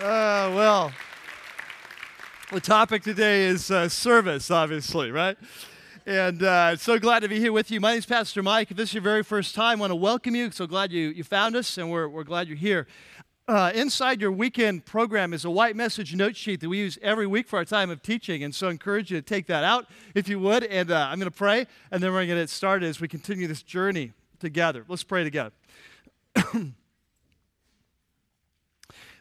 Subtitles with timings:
[0.00, 0.92] Uh, well,
[2.52, 5.38] the topic today is uh, service, obviously, right?
[6.04, 7.80] And uh, so glad to be here with you.
[7.80, 8.70] My name is Pastor Mike.
[8.70, 10.50] If this is your very first time, I want to welcome you.
[10.50, 12.86] So glad you, you found us, and we're, we're glad you're here.
[13.46, 17.26] Uh, inside your weekend program is a white message note sheet that we use every
[17.26, 18.42] week for our time of teaching.
[18.42, 20.64] And so I encourage you to take that out if you would.
[20.64, 23.08] And uh, I'm going to pray, and then we're going to get started as we
[23.08, 24.84] continue this journey together.
[24.88, 25.52] Let's pray together.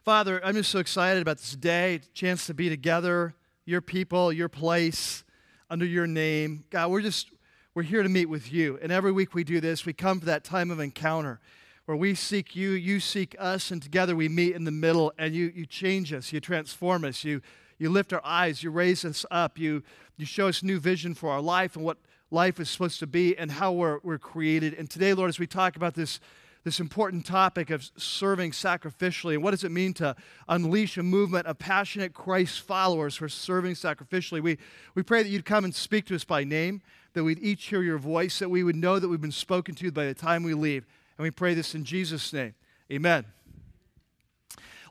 [0.03, 3.33] Father, I'm just so excited about this day, chance to be together,
[3.65, 5.23] your people, your place,
[5.69, 6.65] under your name.
[6.69, 7.29] God, we're just,
[7.73, 8.79] we're here to meet with you.
[8.81, 11.39] And every week we do this, we come for that time of encounter
[11.85, 15.35] where we seek you, you seek us, and together we meet in the middle and
[15.35, 17.41] you, you change us, you transform us, you,
[17.77, 19.83] you lift our eyes, you raise us up, you,
[20.15, 21.97] you show us new vision for our life and what
[22.31, 24.73] life is supposed to be and how we're, we're created.
[24.73, 26.21] And today, Lord, as we talk about this
[26.63, 29.33] this important topic of serving sacrificially.
[29.33, 30.15] And what does it mean to
[30.47, 34.41] unleash a movement of passionate Christ followers for serving sacrificially?
[34.41, 34.57] We,
[34.95, 36.81] we pray that you'd come and speak to us by name,
[37.13, 39.91] that we'd each hear your voice, that we would know that we've been spoken to
[39.91, 40.85] by the time we leave.
[41.17, 42.55] And we pray this in Jesus' name.
[42.91, 43.25] Amen.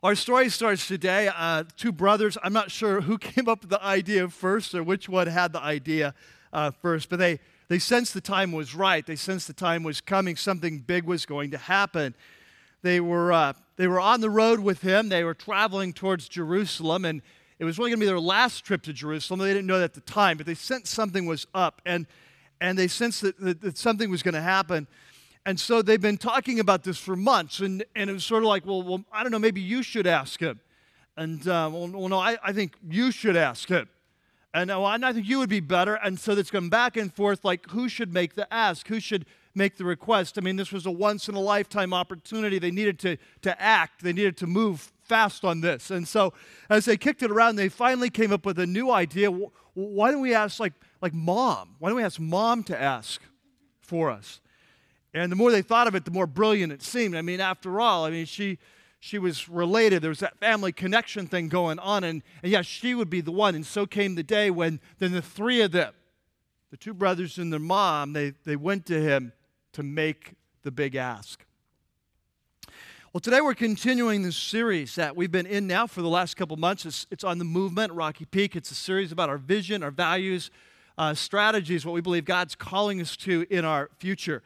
[0.03, 1.31] Our story starts today.
[1.35, 2.37] Uh, two brothers.
[2.43, 5.63] I'm not sure who came up with the idea first or which one had the
[5.63, 6.15] idea
[6.53, 7.41] uh, first, but they
[7.73, 9.07] they sensed the time was right.
[9.07, 10.37] They sensed the time was coming.
[10.37, 12.15] Something big was going to happen.
[12.83, 15.09] They were, uh, they were on the road with him.
[15.09, 17.23] They were traveling towards Jerusalem, and
[17.59, 19.41] it was really going to be their last trip to Jerusalem.
[19.41, 22.07] They didn't know that at the time, but they sensed something was up, and,
[22.61, 24.87] and they sensed that, that, that something was going to happen.
[25.47, 28.51] And so they've been talking about this for months, and, and it was sort of
[28.51, 30.61] like, well, well, I don't know, maybe you should ask him.
[31.17, 33.89] And, uh, well, well, no, I, I think you should ask him.
[34.55, 35.95] And uh, well, I think you would be better.
[35.95, 38.87] And so it's going back and forth like who should make the ask?
[38.89, 40.39] Who should make the request?
[40.39, 42.59] I mean, this was a once in a lifetime opportunity.
[42.59, 45.91] They needed to, to act, they needed to move fast on this.
[45.91, 46.33] And so
[46.71, 49.31] as they kicked it around, they finally came up with a new idea.
[49.75, 51.77] Why don't we ask, like, like mom?
[51.79, 53.21] Why don't we ask mom to ask
[53.81, 54.41] for us?
[55.15, 57.15] And the more they thought of it, the more brilliant it seemed.
[57.15, 58.59] I mean, after all, I mean, she
[59.05, 60.01] she was related.
[60.01, 62.05] There was that family connection thing going on.
[62.05, 63.57] And, and yes, she would be the one.
[63.57, 65.93] And so came the day when then the three of them,
[66.71, 69.33] the two brothers and their mom, they, they went to him
[69.73, 71.45] to make the big ask.
[73.13, 76.57] Well, today we're continuing this series that we've been in now for the last couple
[76.57, 76.87] months.
[76.87, 78.55] It's, it's on the movement, Rocky Peak.
[78.55, 80.53] It's a series about our vision, our values,
[80.97, 84.45] uh, strategies, what we believe God's calling us to in our future.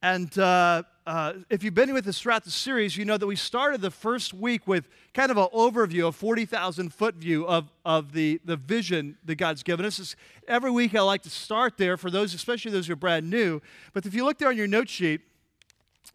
[0.00, 3.36] And uh, uh, if you've been with us throughout the series, you know that we
[3.36, 8.12] started the first week with kind of an overview, a 40,000 foot view of, of
[8.12, 10.00] the, the vision that God's given us.
[10.00, 10.16] It's,
[10.48, 13.62] every week I like to start there for those, especially those who are brand new.
[13.92, 15.20] But if you look there on your note sheet,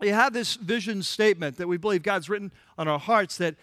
[0.02, 3.56] you have this vision statement that we believe God's written on our hearts that,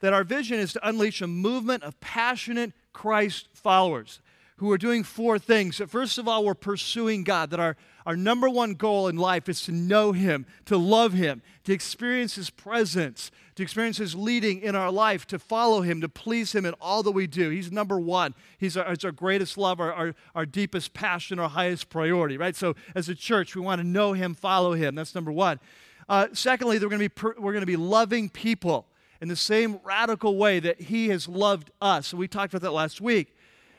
[0.00, 4.20] that our vision is to unleash a movement of passionate Christ followers
[4.58, 5.80] who are doing four things.
[5.88, 9.62] First of all, we're pursuing God, that our, our number one goal in life is
[9.62, 14.76] to know Him, to love Him, to experience His presence, to experience His leading in
[14.76, 17.50] our life, to follow Him, to please Him in all that we do.
[17.50, 18.34] He's number one.
[18.58, 22.54] He's our, our greatest love, our, our, our deepest passion, our highest priority, right?
[22.54, 24.94] So as a church, we want to know Him, follow Him.
[24.94, 25.58] That's number one.
[26.08, 28.86] Uh, secondly, we're going, to be per, we're going to be loving people
[29.20, 32.08] in the same radical way that He has loved us.
[32.08, 33.34] So we talked about that last week.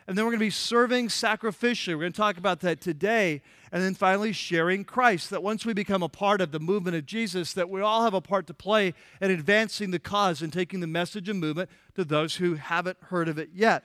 [0.05, 1.93] And then we're going to be serving sacrificially.
[1.93, 3.41] We're going to talk about that today.
[3.71, 5.29] And then finally, sharing Christ.
[5.29, 8.13] That once we become a part of the movement of Jesus, that we all have
[8.13, 12.05] a part to play in advancing the cause and taking the message and movement to
[12.05, 13.83] those who haven't heard of it yet.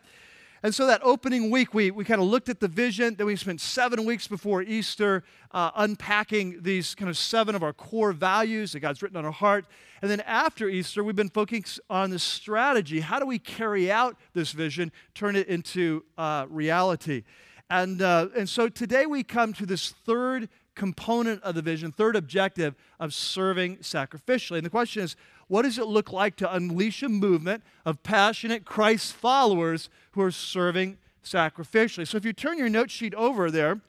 [0.64, 3.16] And so that opening week, we, we kind of looked at the vision.
[3.16, 7.72] Then we spent seven weeks before Easter uh, unpacking these kind of seven of our
[7.72, 9.64] core values that God's written on our heart.
[10.02, 13.00] And then after Easter, we've been focusing on the strategy.
[13.00, 17.24] How do we carry out this vision, turn it into uh, reality?
[17.70, 22.16] And, uh, and so today we come to this third component of the vision, third
[22.16, 24.56] objective of serving sacrificially.
[24.56, 25.16] And the question is,
[25.48, 30.30] what does it look like to unleash a movement of passionate Christ followers who are
[30.30, 32.06] serving sacrificially?
[32.06, 33.80] So if you turn your note sheet over there,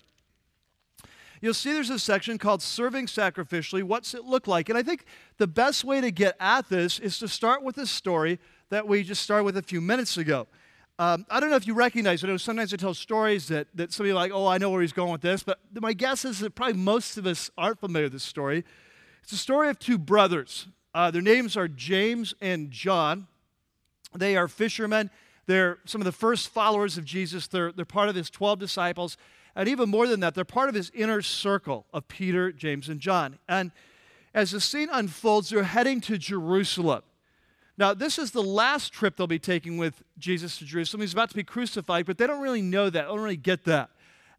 [1.41, 3.83] you'll see there's a section called Serving Sacrificially.
[3.83, 4.69] What's it look like?
[4.69, 5.05] And I think
[5.37, 9.03] the best way to get at this is to start with a story that we
[9.03, 10.47] just started with a few minutes ago.
[10.99, 12.39] Um, I don't know if you recognize it.
[12.39, 15.21] Sometimes I tell stories that, that somebody like, oh, I know where he's going with
[15.21, 18.63] this, but my guess is that probably most of us aren't familiar with this story.
[19.23, 20.67] It's a story of two brothers.
[20.93, 23.27] Uh, their names are James and John.
[24.15, 25.09] They are fishermen.
[25.47, 27.47] They're some of the first followers of Jesus.
[27.47, 29.17] They're, they're part of his 12 disciples.
[29.55, 32.99] And even more than that, they're part of his inner circle of Peter, James, and
[32.99, 33.39] John.
[33.49, 33.71] And,
[34.33, 37.03] as the scene unfolds, they're heading to Jerusalem.
[37.77, 41.01] Now, this is the last trip they'll be taking with Jesus to Jerusalem.
[41.01, 43.01] He's about to be crucified, but they don't really know that.
[43.01, 43.89] They don't really get that.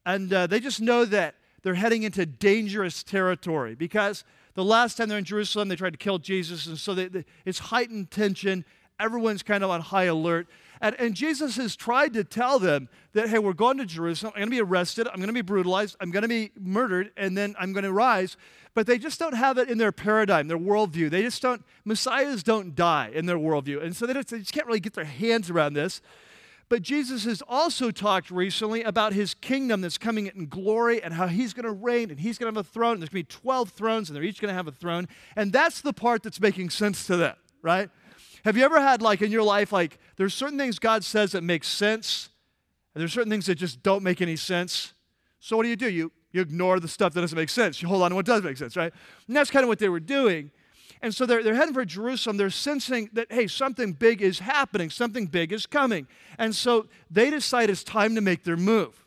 [0.06, 4.22] And uh, they just know that they're heading into dangerous territory because
[4.54, 6.66] the last time they're in Jerusalem, they tried to kill Jesus.
[6.66, 8.64] And so they, they, it's heightened tension.
[9.00, 10.46] Everyone's kind of on high alert.
[10.80, 14.32] And, and Jesus has tried to tell them that, hey, we're going to Jerusalem.
[14.34, 15.06] I'm going to be arrested.
[15.08, 15.96] I'm going to be brutalized.
[16.00, 17.12] I'm going to be murdered.
[17.16, 18.36] And then I'm going to rise.
[18.74, 21.08] But they just don't have it in their paradigm, their worldview.
[21.10, 23.82] They just don't, messiahs don't die in their worldview.
[23.82, 26.00] And so they, just, they just can't really get their hands around this.
[26.68, 31.26] But Jesus has also talked recently about his kingdom that's coming in glory and how
[31.26, 32.98] he's going to reign and he's going to have a throne.
[32.98, 35.06] There's going to be 12 thrones and they're each going to have a throne.
[35.36, 37.90] And that's the part that's making sense to them, right?
[38.44, 41.42] Have you ever had, like, in your life, like, there's certain things God says that
[41.42, 42.28] make sense,
[42.94, 44.92] and there's certain things that just don't make any sense?
[45.40, 45.90] So what do you do?
[45.90, 47.80] You, you ignore the stuff that doesn't make sense.
[47.80, 48.92] You hold on to what does make sense, right?
[49.26, 50.50] And that's kind of what they were doing.
[51.00, 52.36] And so they're, they're heading for Jerusalem.
[52.36, 56.06] They're sensing that, hey, something big is happening, something big is coming.
[56.38, 59.03] And so they decide it's time to make their move.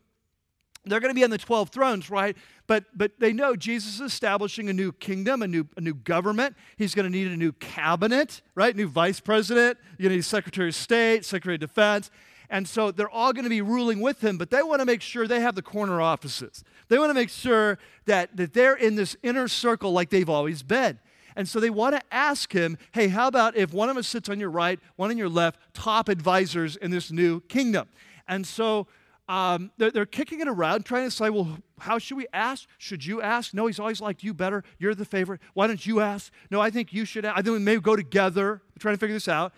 [0.90, 2.36] They're going to be on the 12 thrones, right?
[2.68, 6.56] But, but they know Jesus is establishing a new kingdom, a new, a new government.
[6.78, 8.76] He's going to need a new cabinet, right?
[8.76, 9.78] New vice president.
[10.00, 12.12] To need Secretary of State, Secretary of Defense.
[12.50, 15.02] And so they're all going to be ruling with him, but they want to make
[15.02, 16.64] sure they have the corner offices.
[16.88, 20.64] They want to make sure that, that they're in this inner circle like they've always
[20.64, 21.00] been.
[21.36, 24.28] And so they want to ask him, hey, how about if one of us sits
[24.28, 27.90] on your right, one on your left, top advisors in this new kingdom?
[28.28, 28.88] And so
[29.28, 32.68] um, they're, they're, kicking it around, trying to say, well, how should we ask?
[32.78, 33.54] Should you ask?
[33.54, 34.64] No, he's always liked you better.
[34.80, 35.42] You're the favorite.
[35.54, 36.32] Why don't you ask?
[36.50, 37.38] No, I think you should ask.
[37.38, 38.62] I think we may go together.
[38.70, 39.54] We're trying to figure this out.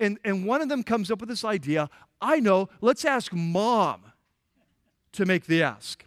[0.00, 1.88] And, and one of them comes up with this idea
[2.20, 4.02] I know, let's ask mom
[5.12, 6.04] to make the ask.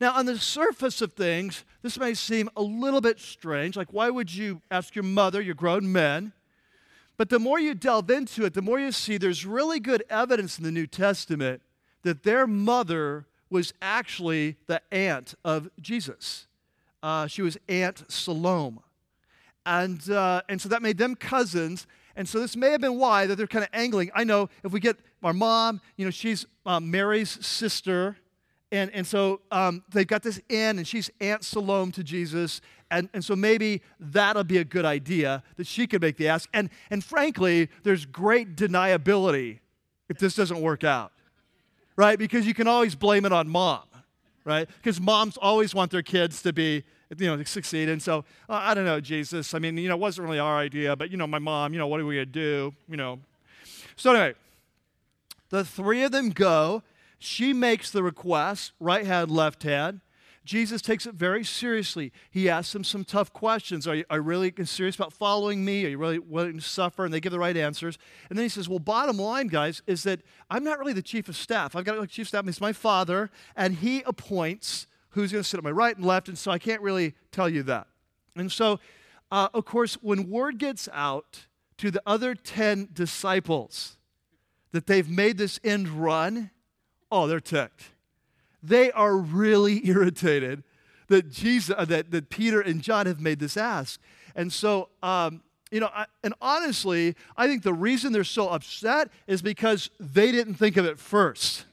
[0.00, 3.76] Now, on the surface of things, this may seem a little bit strange.
[3.76, 6.32] Like, why would you ask your mother, your grown men?
[7.16, 10.56] But the more you delve into it, the more you see there's really good evidence
[10.56, 11.62] in the New Testament
[12.08, 16.46] that their mother was actually the aunt of Jesus.
[17.02, 18.78] Uh, she was Aunt Salome.
[19.66, 21.86] And, uh, and so that made them cousins.
[22.16, 24.10] And so this may have been why that they're kind of angling.
[24.14, 28.16] I know if we get our mom, you know, she's um, Mary's sister.
[28.72, 32.62] And, and so um, they've got this in, and she's Aunt Salome to Jesus.
[32.90, 36.48] And, and so maybe that'll be a good idea that she could make the ask.
[36.54, 39.58] And, and frankly, there's great deniability
[40.08, 41.12] if this doesn't work out
[41.98, 42.16] right?
[42.16, 43.82] Because you can always blame it on mom,
[44.44, 44.68] right?
[44.76, 46.84] Because moms always want their kids to be,
[47.18, 47.88] you know, succeed.
[47.88, 49.52] And so, uh, I don't know, Jesus.
[49.52, 51.78] I mean, you know, it wasn't really our idea, but, you know, my mom, you
[51.78, 52.74] know, what are we going to do?
[52.88, 53.18] You know.
[53.96, 54.34] So, anyway,
[55.50, 56.82] the three of them go.
[57.18, 60.00] She makes the request, right hand, left hand.
[60.48, 62.10] Jesus takes it very seriously.
[62.30, 63.86] He asks them some tough questions.
[63.86, 65.84] Are you, are you really serious about following me?
[65.84, 67.04] Are you really willing to suffer?
[67.04, 67.98] And they give the right answers.
[68.30, 71.28] And then he says, Well, bottom line, guys, is that I'm not really the chief
[71.28, 71.76] of staff.
[71.76, 75.48] I've got a chief of staff, he's my father, and he appoints who's going to
[75.48, 77.86] sit at my right and left, and so I can't really tell you that.
[78.34, 78.80] And so,
[79.30, 81.44] uh, of course, when word gets out
[81.76, 83.98] to the other 10 disciples
[84.72, 86.52] that they've made this end run,
[87.12, 87.90] oh, they're ticked
[88.62, 90.62] they are really irritated
[91.08, 94.00] that Jesus, uh, that, that Peter and John have made this ask.
[94.34, 99.10] And so, um, you know, I, and honestly, I think the reason they're so upset
[99.26, 101.64] is because they didn't think of it first.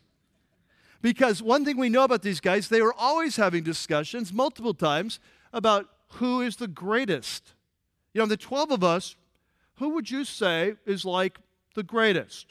[1.02, 5.20] Because one thing we know about these guys, they were always having discussions multiple times
[5.54, 7.54] about who is the greatest.
[8.14, 9.16] You know, the 12 of us,
[9.76, 11.38] who would you say is like
[11.76, 12.48] the greatest?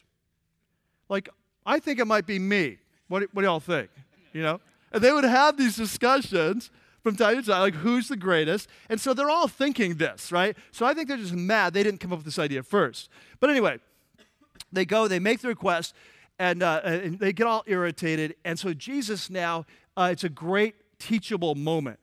[1.08, 1.28] Like,
[1.66, 2.78] I think it might be me.
[3.08, 3.90] What, what do y'all think?
[4.34, 4.60] You know?
[4.92, 6.70] And they would have these discussions
[7.02, 8.68] from time to time, like who's the greatest.
[8.88, 10.56] And so they're all thinking this, right?
[10.72, 13.08] So I think they're just mad they didn't come up with this idea first.
[13.40, 13.78] But anyway,
[14.72, 15.94] they go, they make the request,
[16.38, 18.34] and, uh, and they get all irritated.
[18.44, 21.98] And so Jesus now, uh, it's a great teachable moment.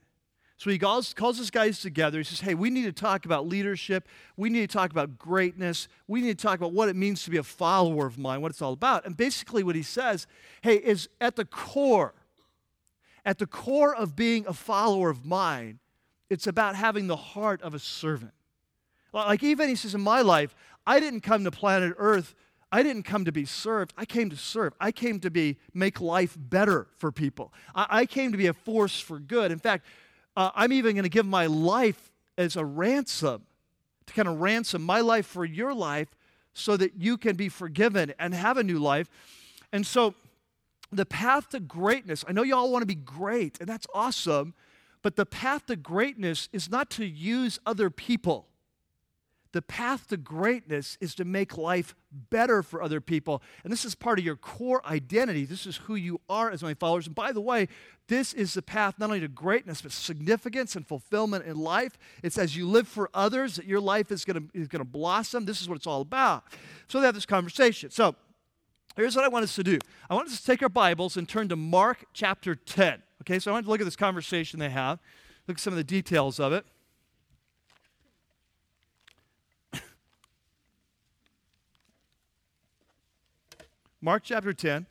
[0.57, 2.19] So he calls, calls his guys together.
[2.19, 4.07] He says, Hey, we need to talk about leadership.
[4.37, 5.87] We need to talk about greatness.
[6.07, 8.51] We need to talk about what it means to be a follower of mine, what
[8.51, 9.07] it's all about.
[9.07, 10.27] And basically, what he says,
[10.61, 12.13] hey, is at the core
[13.25, 15.79] at the core of being a follower of mine,
[16.29, 18.33] it's about having the heart of a servant.
[19.13, 20.55] Like even he says, in my life,
[20.87, 22.33] I didn't come to planet Earth.
[22.71, 23.93] I didn't come to be served.
[23.97, 24.73] I came to serve.
[24.79, 27.53] I came to be make life better for people.
[27.75, 29.51] I, I came to be a force for good.
[29.51, 29.85] In fact,
[30.37, 33.43] uh, I'm even going to give my life as a ransom
[34.05, 36.07] to kind of ransom my life for your life
[36.53, 39.09] so that you can be forgiven and have a new life.
[39.73, 40.15] And so
[40.91, 44.53] the path to greatness, I know y'all want to be great, and that's awesome,
[45.01, 48.47] But the path to greatness is not to use other people.
[49.53, 51.93] The path to greatness is to make life
[52.29, 53.43] better for other people.
[53.65, 55.43] And this is part of your core identity.
[55.43, 57.05] This is who you are as my followers.
[57.05, 57.67] And by the way,
[58.07, 61.97] this is the path not only to greatness, but significance and fulfillment in life.
[62.23, 65.43] It's as you live for others that your life is going to blossom.
[65.43, 66.45] This is what it's all about.
[66.87, 67.89] So they have this conversation.
[67.89, 68.15] So
[68.95, 69.79] here's what I want us to do
[70.09, 73.01] I want us to take our Bibles and turn to Mark chapter 10.
[73.21, 74.99] Okay, so I want to look at this conversation they have,
[75.47, 76.65] look at some of the details of it.
[84.01, 84.85] Mark chapter 10.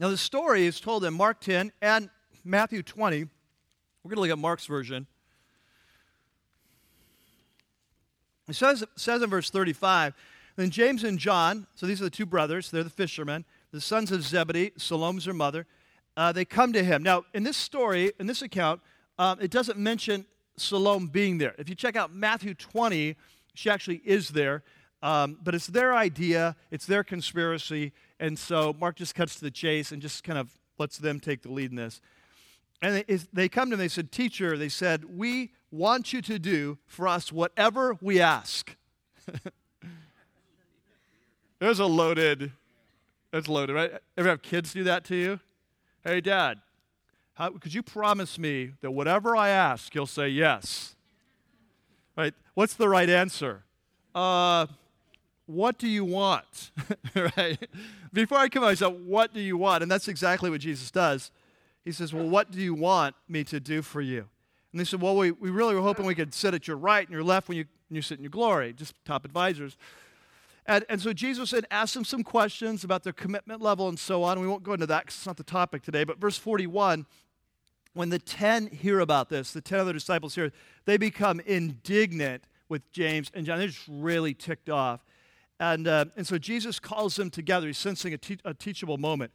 [0.00, 2.08] Now, the story is told in Mark 10 and
[2.42, 3.24] Matthew 20.
[3.24, 3.28] We're
[4.08, 5.06] going to look at Mark's version.
[8.50, 10.14] It says, says in verse 35
[10.56, 14.10] Then James and John, so these are the two brothers, they're the fishermen, the sons
[14.10, 15.66] of Zebedee, Salome's their mother,
[16.16, 17.02] uh, they come to him.
[17.02, 18.80] Now, in this story, in this account,
[19.18, 20.26] um, it doesn't mention
[20.56, 21.54] Salome being there.
[21.58, 23.16] If you check out Matthew 20,
[23.54, 24.62] she actually is there.
[25.02, 29.50] Um, but it's their idea, it's their conspiracy, and so Mark just cuts to the
[29.50, 32.02] chase and just kind of lets them take the lead in this.
[32.82, 36.38] And they, they come to him, they said, Teacher, they said, we want you to
[36.38, 38.76] do for us whatever we ask.
[41.58, 42.52] There's a loaded,
[43.30, 43.92] that's loaded, right?
[44.16, 45.40] Ever have kids do that to you?
[46.02, 46.60] Hey, Dad,
[47.34, 50.96] how, could you promise me that whatever I ask, you'll say yes?
[52.16, 52.34] Right?
[52.54, 53.64] What's the right answer?
[54.14, 54.66] Uh,
[55.46, 56.70] what do you want?
[57.36, 57.58] right?
[58.12, 59.82] Before I come I said, what do you want?
[59.82, 61.30] And that's exactly what Jesus does.
[61.84, 64.28] He says, well, what do you want me to do for you?
[64.72, 67.06] And they said, well, we, we really were hoping we could sit at your right
[67.06, 69.76] and your left when you, when you sit in your glory, just top advisors.
[70.66, 74.22] And, and so Jesus had asked them some questions about their commitment level and so
[74.22, 74.38] on.
[74.38, 76.04] We won't go into that because it's not the topic today.
[76.04, 77.06] But verse 41,
[77.94, 80.52] when the 10 hear about this, the 10 other disciples here,
[80.84, 83.58] they become indignant with James and John.
[83.58, 85.04] They're just really ticked off.
[85.58, 87.66] And, uh, and so Jesus calls them together.
[87.66, 89.32] He's sensing a, te- a teachable moment.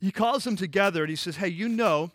[0.00, 2.10] He calls them together and he says, Hey, you know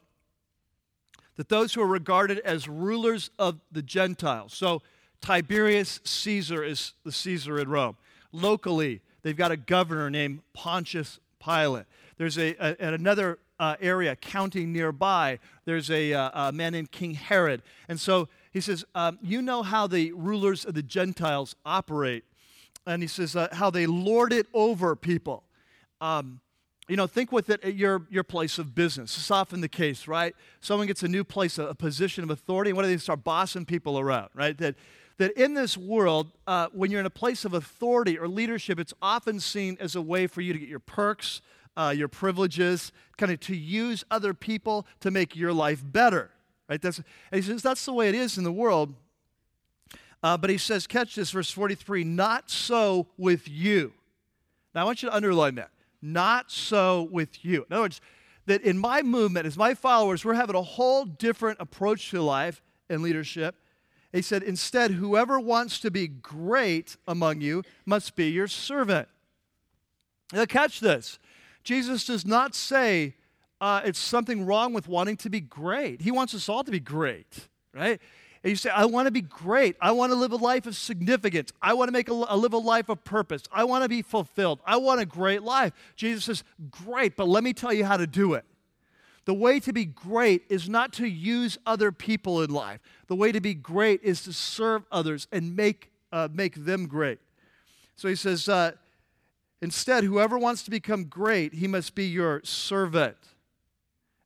[1.36, 4.82] that those who are regarded as rulers of the Gentiles, so
[5.22, 7.98] Tiberius Caesar is the Caesar in Rome.
[8.32, 11.86] Locally, they've got a governor named Pontius Pilate.
[12.18, 17.13] There's a, a another uh, area, county nearby, there's a, uh, a, man named King
[17.13, 17.62] Herod.
[17.88, 22.25] And so he says, um, You know how the rulers of the Gentiles operate
[22.86, 25.44] and he says uh, how they lord it over people.
[26.02, 26.42] Um,
[26.88, 29.16] you know, think with it at your, your place of business.
[29.18, 30.36] It's often the case, right?
[30.60, 33.24] Someone gets a new place, a, a position of authority, and what do they start
[33.24, 34.58] bossing people around, right?
[34.58, 34.75] That,
[35.18, 38.94] that in this world, uh, when you're in a place of authority or leadership, it's
[39.02, 41.42] often seen as a way for you to get your perks,
[41.78, 46.32] uh, your privileges, kind of to use other people to make your life better,
[46.70, 46.82] right?
[46.82, 48.94] That's, he says that's the way it is in the world.
[50.22, 53.94] Uh, but he says, catch this, verse 43 not so with you.
[54.74, 55.70] Now, I want you to underline that.
[56.03, 57.65] Not so with you.
[57.69, 58.01] In other words,
[58.45, 62.62] that in my movement, as my followers, we're having a whole different approach to life
[62.89, 63.55] and leadership.
[64.12, 69.07] He said, instead, whoever wants to be great among you must be your servant.
[70.33, 71.19] Now, catch this.
[71.63, 73.15] Jesus does not say
[73.62, 76.01] uh, it's something wrong with wanting to be great.
[76.01, 78.01] He wants us all to be great, right?
[78.44, 79.78] And you say, I want to be great.
[79.80, 81.54] I want to live a life of significance.
[81.62, 83.44] I want to make a, a, live a life of purpose.
[83.54, 84.60] I want to be fulfilled.
[84.66, 85.72] I want a great life.
[85.96, 88.44] Jesus says, Great, but let me tell you how to do it.
[89.26, 92.82] The way to be great is not to use other people in life.
[93.08, 97.20] The way to be great is to serve others and make, uh, make them great.
[97.96, 98.74] So he says, uh,
[99.62, 103.16] instead, whoever wants to become great, he must be your servant.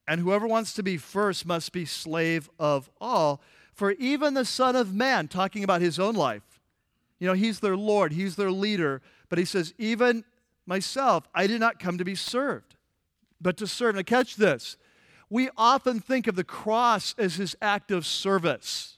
[0.08, 3.42] And whoever wants to be first must be slave of all.
[3.78, 6.60] For even the Son of Man, talking about his own life,
[7.20, 10.26] you know, he's their Lord, he's their leader, but he says, even
[10.66, 12.76] myself, I did not come to be served,
[13.40, 13.94] but to serve.
[13.94, 14.78] Now, catch this.
[15.30, 18.98] We often think of the cross as his act of service,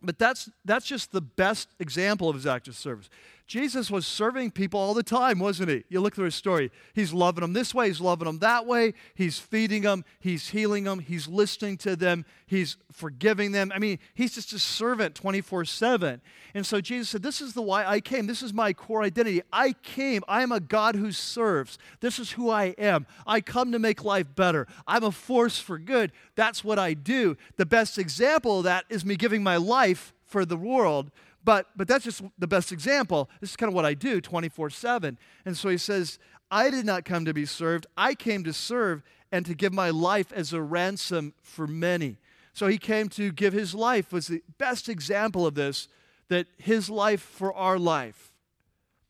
[0.00, 3.10] but that's, that's just the best example of his act of service.
[3.46, 5.84] Jesus was serving people all the time, wasn't he?
[5.88, 6.70] You look through his story.
[6.94, 10.84] He's loving them this way, he's loving them that way, he's feeding them, he's healing
[10.84, 13.72] them, he's listening to them, he's forgiving them.
[13.74, 16.20] I mean, he's just a servant 24 7.
[16.54, 18.26] And so Jesus said, This is the why I came.
[18.26, 19.42] This is my core identity.
[19.52, 20.22] I came.
[20.28, 21.78] I am a God who serves.
[22.00, 23.06] This is who I am.
[23.26, 24.66] I come to make life better.
[24.86, 26.12] I'm a force for good.
[26.36, 27.36] That's what I do.
[27.56, 31.10] The best example of that is me giving my life for the world
[31.44, 33.28] but, but that's just the best example.
[33.40, 35.18] This is kind of what I do 24 7.
[35.44, 36.18] And so he says,
[36.50, 39.90] I did not come to be served, I came to serve and to give my
[39.90, 42.18] life as a ransom for many.
[42.52, 45.88] So he came to give his life, was the best example of this,
[46.28, 48.32] that his life for our life,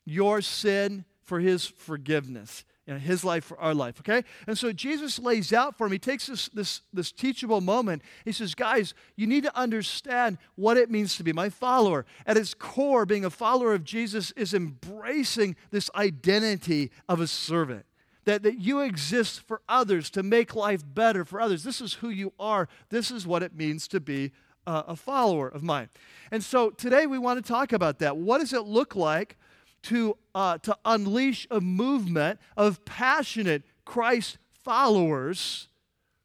[0.05, 2.63] your sin for his forgiveness.
[2.85, 4.27] You know, his life for our life, okay?
[4.45, 8.01] And so Jesus lays out for him, he takes this, this, this teachable moment.
[8.25, 12.05] He says, Guys, you need to understand what it means to be my follower.
[12.25, 17.85] At its core, being a follower of Jesus is embracing this identity of a servant.
[18.25, 21.63] That, that you exist for others, to make life better for others.
[21.63, 22.69] This is who you are.
[22.89, 24.31] This is what it means to be
[24.65, 25.89] a, a follower of mine.
[26.31, 28.17] And so today we want to talk about that.
[28.17, 29.37] What does it look like
[29.83, 35.67] to, uh, to unleash a movement of passionate Christ followers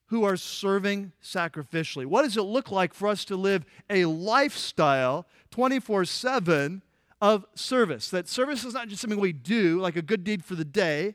[0.07, 2.07] who are serving sacrificially.
[2.07, 6.83] What does it look like for us to live a lifestyle 24 7
[7.21, 8.09] of service?
[8.11, 11.15] That service is not just something we do, like a good deed for the day.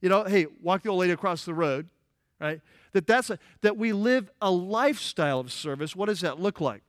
[0.00, 1.88] You know, hey, walk the old lady across the road,
[2.40, 2.60] right?
[2.92, 5.94] That that's a, that we live a lifestyle of service.
[5.94, 6.82] What does that look like?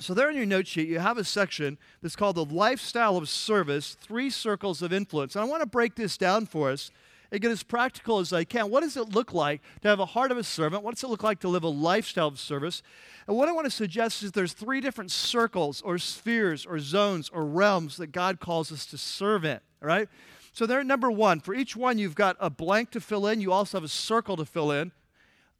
[0.00, 3.28] So, there in your note sheet, you have a section that's called the lifestyle of
[3.28, 5.36] service, three circles of influence.
[5.36, 6.90] And I want to break this down for us
[7.30, 8.70] and get as practical as I can.
[8.70, 10.82] What does it look like to have a heart of a servant?
[10.82, 12.82] What does it look like to live a lifestyle of service?
[13.28, 17.28] And what I want to suggest is there's three different circles or spheres or zones
[17.28, 20.08] or realms that God calls us to serve in, right?
[20.52, 23.40] So, there, number one, for each one, you've got a blank to fill in.
[23.40, 24.92] You also have a circle to fill in.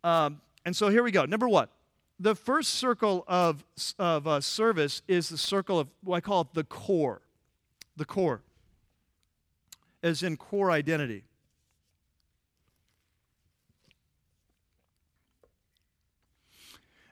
[0.03, 1.25] Um, and so, here we go.
[1.25, 1.69] Number one
[2.19, 3.65] the first circle of,
[3.99, 7.23] of uh, service is the circle of what I call it the core.
[7.97, 8.43] The core,
[10.03, 11.23] as in core identity.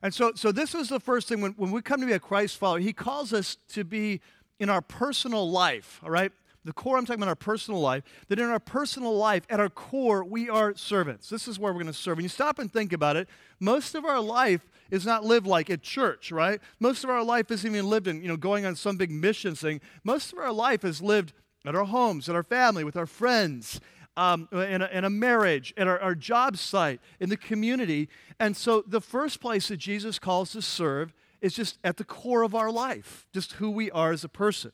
[0.03, 2.19] And so, so this is the first thing when, when we come to be a
[2.19, 4.21] Christ follower, he calls us to be
[4.59, 6.33] in our personal life, all right?
[6.65, 9.69] The core, I'm talking about our personal life, that in our personal life, at our
[9.69, 11.29] core, we are servants.
[11.29, 12.19] This is where we're going to serve.
[12.19, 13.29] When you stop and think about it,
[13.59, 16.61] most of our life is not lived like at church, right?
[16.79, 19.57] Most of our life isn't even lived in, you know, going on some big mission
[19.57, 19.81] thing.
[20.05, 21.33] Most of our life is lived
[21.67, 23.81] at our homes, at our family, with our friends,
[24.17, 28.09] um, in, a, in, a, marriage, at our, our job site, in the community.
[28.39, 32.43] And so the first place that Jesus calls to serve is just at the core
[32.43, 34.73] of our life, just who we are as a person.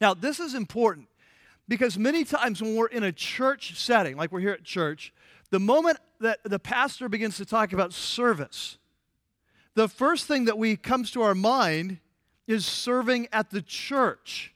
[0.00, 1.08] Now, this is important
[1.66, 5.12] because many times when we're in a church setting, like we're here at church,
[5.50, 8.78] the moment that the pastor begins to talk about service,
[9.74, 11.98] the first thing that we comes to our mind
[12.46, 14.54] is serving at the church,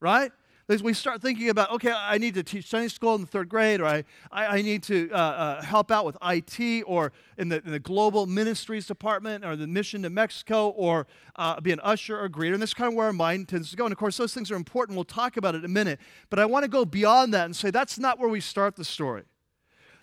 [0.00, 0.32] right?
[0.66, 3.82] We start thinking about, okay, I need to teach Sunday school in the third grade,
[3.82, 7.62] or I, I, I need to uh, uh, help out with IT, or in the,
[7.66, 12.18] in the, global ministries department, or the mission to Mexico, or uh, be an usher
[12.18, 12.54] or greeter.
[12.54, 13.84] And this is kind of where our mind tends to go.
[13.84, 14.96] And of course, those things are important.
[14.96, 16.00] We'll talk about it in a minute.
[16.30, 18.86] But I want to go beyond that and say that's not where we start the
[18.86, 19.24] story.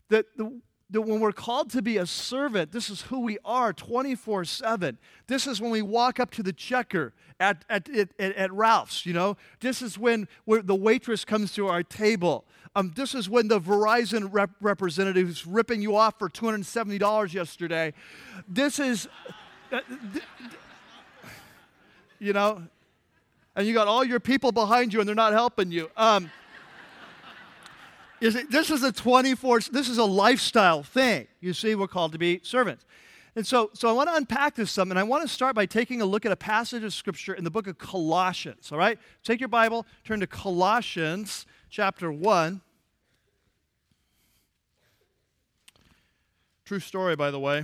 [0.09, 3.73] That the, that when we're called to be a servant, this is who we are
[3.73, 4.97] 24 7.
[5.27, 9.13] This is when we walk up to the checker at, at, at, at Ralph's, you
[9.13, 9.37] know.
[9.61, 12.45] This is when the waitress comes to our table.
[12.75, 17.93] Um, this is when the Verizon rep- representative is ripping you off for $270 yesterday.
[18.47, 19.07] This is,
[19.71, 20.25] uh, th- th-
[22.19, 22.63] you know,
[23.55, 25.89] and you got all your people behind you and they're not helping you.
[25.97, 26.31] Um,
[28.21, 31.27] this is a 24, this is a lifestyle thing.
[31.39, 32.85] You see, we're called to be servants.
[33.35, 35.65] And so, so I want to unpack this some, and I want to start by
[35.65, 38.71] taking a look at a passage of Scripture in the book of Colossians.
[38.71, 38.99] All right?
[39.23, 42.61] Take your Bible, turn to Colossians chapter 1.
[46.65, 47.63] True story, by the way.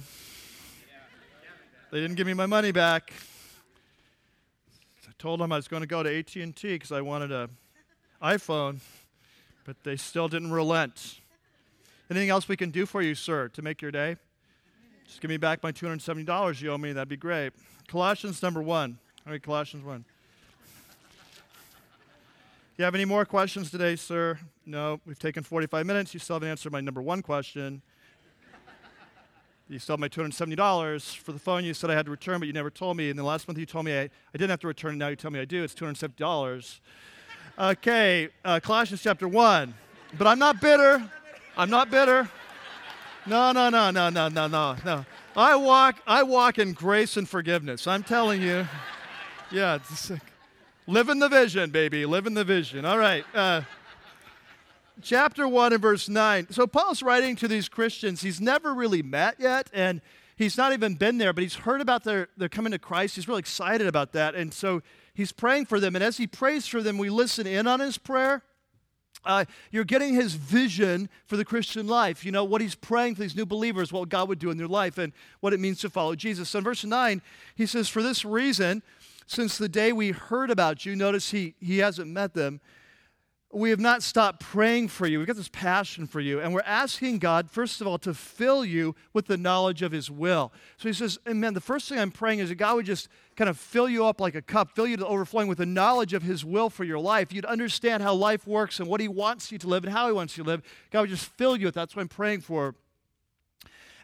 [1.91, 3.13] They didn't give me my money back.
[5.08, 7.50] I told them I was going to go to AT&T because I wanted an
[8.22, 8.80] iPhone
[9.68, 11.20] but they still didn't relent.
[12.10, 14.16] Anything else we can do for you, sir, to make your day?
[15.06, 16.94] Just give me back my $270 you owe me.
[16.94, 17.52] That'd be great.
[17.88, 18.98] Colossians number one.
[19.26, 20.06] All right, Colossians 1.
[22.78, 24.40] You have any more questions today, sir?
[24.66, 26.14] No, we've taken 45 minutes.
[26.14, 27.82] You still haven't answered my number one question.
[29.68, 32.48] You still have my $270 for the phone you said I had to return, but
[32.48, 33.10] you never told me.
[33.10, 35.10] And then last month you told me I, I didn't have to return, and now
[35.10, 35.62] you tell me I do.
[35.62, 36.80] It's $270.
[37.60, 39.74] Okay, uh, Colossians chapter 1.
[40.15, 41.04] But I'm not bitter.
[41.58, 42.30] I'm not bitter.
[43.26, 45.06] No, no, no, no, no, no, no, no.
[45.36, 47.88] I walk, I walk in grace and forgiveness.
[47.88, 48.67] I'm telling you.
[49.52, 50.22] Yeah, it's sick.
[50.86, 52.06] live in the vision, baby.
[52.06, 52.86] Live in the vision.
[52.86, 53.26] All right.
[53.34, 53.62] Uh,
[55.02, 56.52] chapter 1 and verse 9.
[56.52, 60.02] So Paul's writing to these Christians he's never really met yet, and
[60.36, 63.15] he's not even been there, but he's heard about their, their coming to Christ.
[63.15, 64.36] He's really excited about that.
[64.36, 64.84] And so
[65.18, 65.96] he's praying for them.
[65.96, 68.44] And as he prays for them, we listen in on his prayer.
[69.26, 72.24] uh, you're getting his vision for the Christian life.
[72.24, 74.68] You know, what he's praying for these new believers, what God would do in their
[74.68, 76.50] life, and what it means to follow Jesus.
[76.50, 77.22] So in verse 9,
[77.56, 78.84] he says, For this reason,
[79.26, 82.62] since the day we heard about you, notice he, he hasn't met them,
[83.52, 85.18] we have not stopped praying for you.
[85.18, 86.40] We've got this passion for you.
[86.40, 90.12] And we're asking God, first of all, to fill you with the knowledge of His
[90.12, 90.52] will.
[90.78, 91.54] So He says, Amen.
[91.54, 94.19] The first thing I'm praying is that God would just kind of fill you up
[94.19, 97.00] like a cup, fill you to overflowing with the knowledge of His will for your
[97.00, 97.32] life.
[97.32, 100.13] You'd understand how life works and what He wants you to live and how He
[100.13, 100.63] wants you to live.
[100.91, 101.82] God would just fill you with that.
[101.82, 102.76] That's what I'm praying for.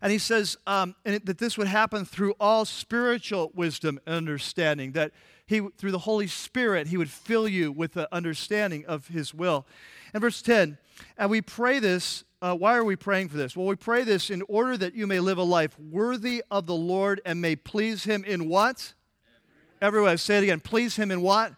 [0.03, 4.15] And he says um, and it, that this would happen through all spiritual wisdom and
[4.15, 5.13] understanding, that
[5.45, 9.65] he, through the Holy Spirit, he would fill you with the understanding of his will.
[10.13, 10.77] And verse 10,
[11.17, 12.25] and we pray this.
[12.41, 13.55] Uh, why are we praying for this?
[13.55, 16.75] Well, we pray this in order that you may live a life worthy of the
[16.75, 18.93] Lord and may please him in what?
[19.83, 20.15] Every way.
[20.15, 20.61] Say it again.
[20.61, 21.53] Please him in what?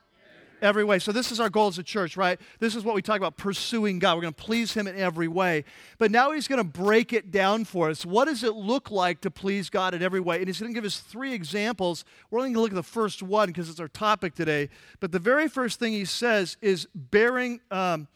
[0.62, 0.98] every way.
[0.98, 2.40] So, this is our goal as a church, right?
[2.60, 4.16] This is what we talk about pursuing God.
[4.16, 5.64] We're going to please Him in every way.
[6.00, 8.04] But now He's going to break it down for us.
[8.04, 10.38] What does it look like to please God in every way?
[10.38, 12.04] And He's going to give us three examples.
[12.32, 14.70] We're only going to look at the first one because it's our topic today.
[15.00, 18.08] But the very first thing He says is bearing, um,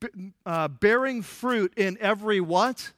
[0.00, 2.92] b- uh, bearing fruit in every what?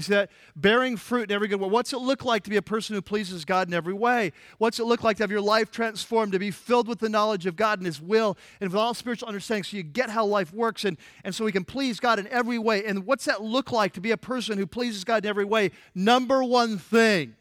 [0.00, 0.30] You see that?
[0.56, 1.68] Bearing fruit in every good way.
[1.68, 4.32] What's it look like to be a person who pleases God in every way?
[4.56, 7.44] What's it look like to have your life transformed, to be filled with the knowledge
[7.44, 10.54] of God and His will and with all spiritual understanding so you get how life
[10.54, 12.82] works and, and so we can please God in every way?
[12.86, 15.70] And what's that look like to be a person who pleases God in every way?
[15.94, 17.36] Number one thing,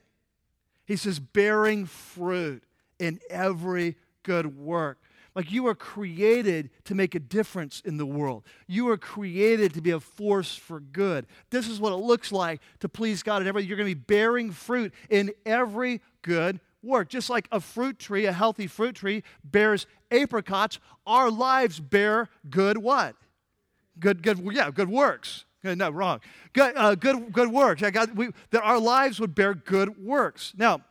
[0.86, 2.62] He says, bearing fruit
[3.00, 4.98] in every good work.
[5.36, 8.44] Like you are created to make a difference in the world.
[8.68, 11.28] You are created to be a force for good.
[11.50, 13.70] This is what it looks like to please God and everything.
[13.70, 17.10] You're going to be bearing fruit in every good work.
[17.10, 22.78] Just like a fruit tree, a healthy fruit tree bears apricots, our lives bear good
[22.78, 23.16] what?
[24.00, 25.46] Good, good, yeah, good works.
[25.64, 26.22] No, wrong.
[26.54, 27.82] Good, uh, good, good works.
[27.82, 30.54] Yeah, God, we, that our lives would bear good works.
[30.56, 30.82] Now,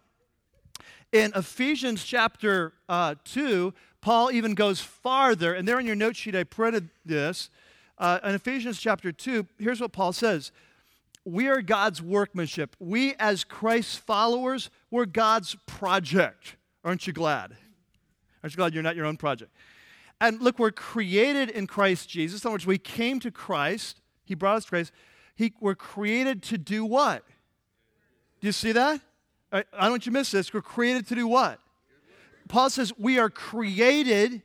[1.11, 6.37] in Ephesians chapter uh, 2, Paul even goes farther, and there in your note sheet
[6.37, 7.50] I printed this.
[7.98, 10.52] Uh, in Ephesians chapter 2, here's what Paul says
[11.24, 12.76] We are God's workmanship.
[12.78, 16.56] We, as Christ's followers, we're God's project.
[16.84, 17.56] Aren't you glad?
[18.42, 19.52] Aren't you glad you're not your own project?
[20.20, 22.42] And look, we're created in Christ Jesus.
[22.42, 24.00] In other words, we came to Christ.
[24.24, 24.92] He brought us to Christ.
[25.34, 27.24] He, we're created to do what?
[28.40, 29.00] Do you see that?
[29.52, 30.52] I, I don't want you to miss this.
[30.52, 31.61] We're created to do what?
[32.48, 34.42] Paul says we are created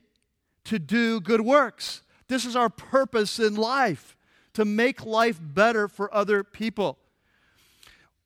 [0.64, 2.02] to do good works.
[2.28, 4.16] This is our purpose in life,
[4.54, 6.98] to make life better for other people.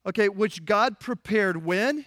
[0.06, 2.04] Okay, which God prepared when?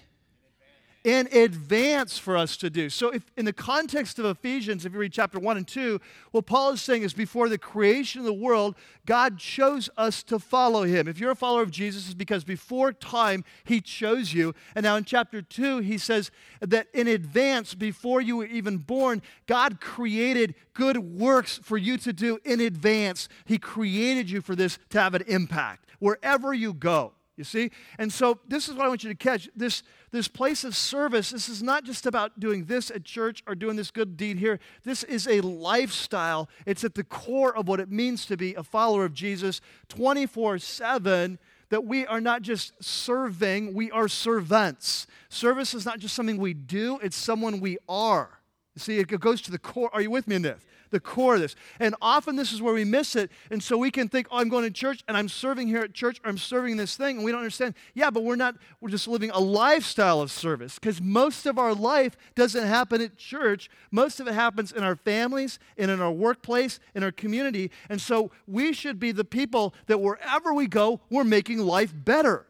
[1.03, 2.89] In advance for us to do.
[2.89, 5.99] So, if in the context of Ephesians, if you read chapter 1 and 2,
[6.31, 10.37] what Paul is saying is before the creation of the world, God chose us to
[10.37, 11.07] follow him.
[11.07, 14.53] If you're a follower of Jesus, it's because before time, he chose you.
[14.75, 19.21] And now in chapter 2, he says that in advance, before you were even born,
[19.47, 23.27] God created good works for you to do in advance.
[23.45, 27.13] He created you for this to have an impact wherever you go.
[27.41, 27.71] You see?
[27.97, 29.49] And so this is what I want you to catch.
[29.55, 33.55] This, this place of service, this is not just about doing this at church or
[33.55, 34.59] doing this good deed here.
[34.83, 36.49] This is a lifestyle.
[36.67, 40.59] It's at the core of what it means to be a follower of Jesus 24
[40.59, 45.07] 7 that we are not just serving, we are servants.
[45.29, 48.29] Service is not just something we do, it's someone we are.
[48.75, 49.89] You see, it goes to the core.
[49.93, 50.61] Are you with me in this?
[50.91, 51.55] The core of this.
[51.79, 53.31] And often this is where we miss it.
[53.49, 55.93] And so we can think, oh, I'm going to church and I'm serving here at
[55.93, 57.17] church or I'm serving this thing.
[57.17, 60.75] And we don't understand, yeah, but we're not, we're just living a lifestyle of service
[60.75, 63.69] because most of our life doesn't happen at church.
[63.89, 67.71] Most of it happens in our families and in our workplace, in our community.
[67.89, 72.45] And so we should be the people that wherever we go, we're making life better.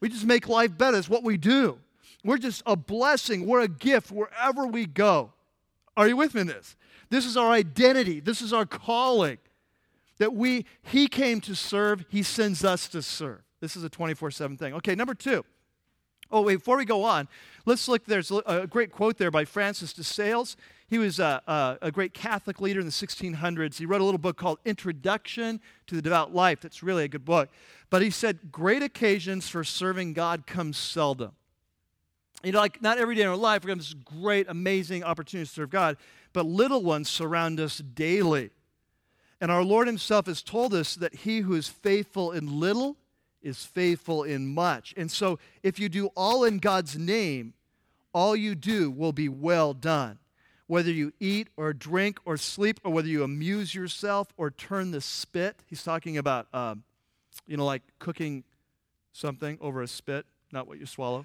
[0.00, 0.98] We just make life better.
[0.98, 1.78] It's what we do.
[2.22, 3.46] We're just a blessing.
[3.46, 5.32] We're a gift wherever we go.
[5.96, 6.76] Are you with me in this?
[7.08, 8.20] This is our identity.
[8.20, 9.38] This is our calling.
[10.18, 13.42] That we, He came to serve, He sends us to serve.
[13.60, 14.74] This is a 24 7 thing.
[14.74, 15.44] Okay, number two.
[16.30, 17.28] Oh, wait, before we go on,
[17.66, 18.04] let's look.
[18.04, 20.56] There's a great quote there by Francis de Sales.
[20.88, 23.78] He was a, a, a, great Catholic leader in the 1600s.
[23.78, 26.60] He wrote a little book called Introduction to the Devout Life.
[26.60, 27.48] That's really a good book.
[27.90, 31.32] But he said, Great occasions for serving God come seldom.
[32.42, 35.46] You know, like not every day in our life, to have this great, amazing opportunity
[35.48, 35.96] to serve God
[36.36, 38.50] but little ones surround us daily.
[39.40, 42.98] And our Lord Himself has told us that he who is faithful in little
[43.40, 44.92] is faithful in much.
[44.98, 47.54] And so, if you do all in God's name,
[48.12, 50.18] all you do will be well done.
[50.66, 55.00] whether you eat or drink or sleep, or whether you amuse yourself or turn the
[55.00, 55.62] spit.
[55.66, 56.82] He's talking about, um,
[57.46, 58.44] you know, like cooking
[59.12, 61.24] something over a spit, not what you swallow.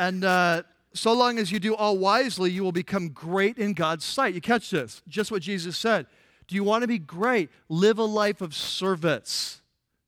[0.00, 0.62] And uh,
[0.94, 4.32] so long as you do all wisely, you will become great in God's sight.
[4.32, 5.02] You catch this?
[5.06, 6.06] Just what Jesus said.
[6.48, 7.50] Do you want to be great?
[7.68, 9.60] Live a life of service.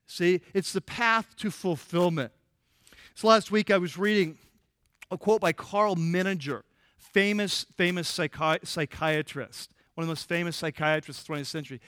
[0.07, 2.33] See, it's the path to fulfillment.
[3.15, 4.39] So last week I was reading
[5.11, 6.63] a quote by Karl Menninger
[6.97, 11.81] famous, famous psychi- psychiatrist, one of the most famous psychiatrists of the 20th century.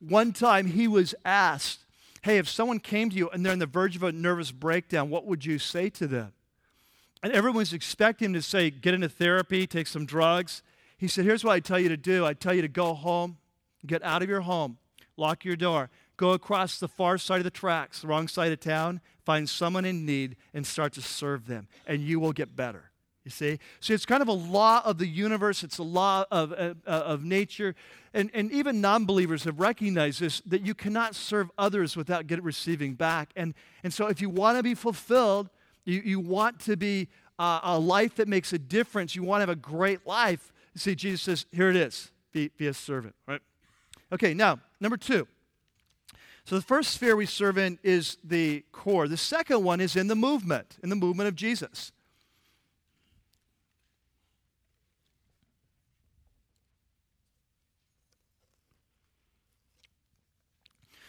[0.00, 1.80] One time he was asked,
[2.22, 5.10] Hey, if someone came to you and they're on the verge of a nervous breakdown,
[5.10, 6.32] what would you say to them?
[7.22, 10.62] And everyone's expecting him to say, Get into therapy, take some drugs.
[10.98, 13.38] He said, Here's what I tell you to do I tell you to go home,
[13.86, 14.78] get out of your home,
[15.16, 18.60] lock your door, go across the far side of the tracks, the wrong side of
[18.60, 22.90] town, find someone in need, and start to serve them, and you will get better.
[23.24, 23.58] You see?
[23.80, 26.90] So it's kind of a law of the universe, it's a law of, uh, uh,
[26.90, 27.74] of nature.
[28.14, 32.40] And, and even non believers have recognized this that you cannot serve others without get,
[32.40, 33.30] receiving back.
[33.34, 35.50] And, and so if you want to be fulfilled,
[35.86, 39.42] you, you want to be uh, a life that makes a difference, you want to
[39.42, 40.52] have a great life.
[40.74, 43.40] See, Jesus says, here it is be, be a servant, right?
[44.12, 45.26] Okay, now, number two.
[46.44, 49.08] So the first sphere we serve in is the core.
[49.08, 51.92] The second one is in the movement, in the movement of Jesus.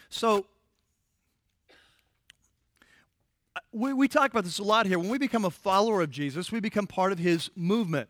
[0.10, 0.46] So,
[3.56, 5.00] uh, we, we talk about this a lot here.
[5.00, 8.10] When we become a follower of Jesus, we become part of his movement.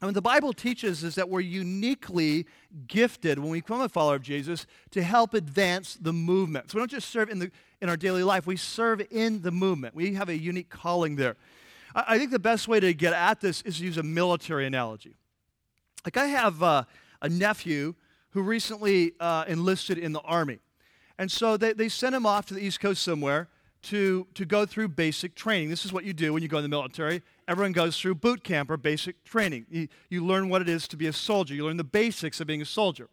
[0.00, 2.46] I mean, the Bible teaches is that we're uniquely
[2.88, 6.70] gifted when we become a follower of Jesus to help advance the movement.
[6.70, 9.52] So we don't just serve in, the, in our daily life, we serve in the
[9.52, 9.94] movement.
[9.94, 11.36] We have a unique calling there.
[11.94, 14.66] I, I think the best way to get at this is to use a military
[14.66, 15.14] analogy.
[16.04, 16.84] Like, I have uh,
[17.20, 17.94] a nephew
[18.30, 20.58] who recently uh, enlisted in the Army.
[21.16, 23.48] And so they, they sent him off to the East Coast somewhere
[23.82, 25.70] to, to go through basic training.
[25.70, 27.22] This is what you do when you go in the military.
[27.48, 29.66] Everyone goes through boot camp or basic training.
[29.70, 32.46] You, you learn what it is to be a soldier, you learn the basics of
[32.46, 33.08] being a soldier.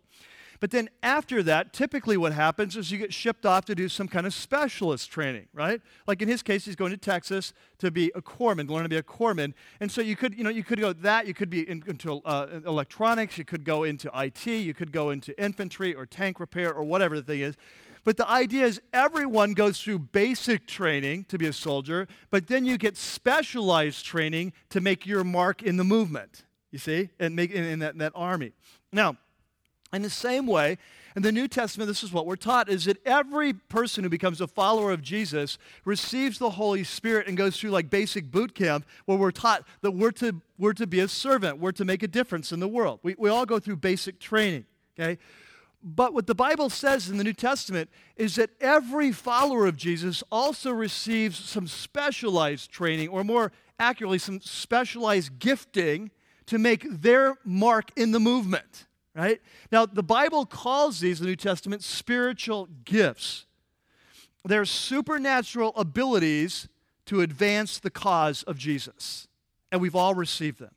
[0.60, 4.10] But then after that, typically what happens is you get shipped off to do some
[4.10, 5.82] kind of specialist training, right?
[6.06, 8.98] Like in his case, he's going to Texas to be a corpsman, learn to be
[8.98, 9.54] a corpsman.
[9.80, 12.22] And so you could, you know, you could go that, you could be in, into
[12.26, 16.74] uh, electronics, you could go into IT, you could go into infantry or tank repair
[16.74, 17.56] or whatever the thing is.
[18.04, 22.66] But the idea is everyone goes through basic training to be a soldier, but then
[22.66, 27.52] you get specialized training to make your mark in the movement, you see, and make
[27.52, 28.54] in, in that, in that army.
[28.92, 29.18] Now,
[29.92, 30.78] in the same way,
[31.16, 34.40] in the New Testament, this is what we're taught is that every person who becomes
[34.40, 38.86] a follower of Jesus receives the Holy Spirit and goes through like basic boot camp
[39.06, 42.08] where we're taught that we're to, we're to be a servant, we're to make a
[42.08, 43.00] difference in the world.
[43.02, 44.66] We, we all go through basic training,
[44.98, 45.18] okay?
[45.82, 50.24] But what the Bible says in the New Testament is that every follower of Jesus
[50.32, 56.12] also receives some specialized training, or more accurately, some specialized gifting
[56.48, 59.40] to make their mark in the movement, right?
[59.72, 63.46] Now, the Bible calls these, the New Testament, spiritual gifts.
[64.44, 66.68] They're supernatural abilities
[67.06, 69.28] to advance the cause of Jesus,
[69.72, 70.74] and we've all received them.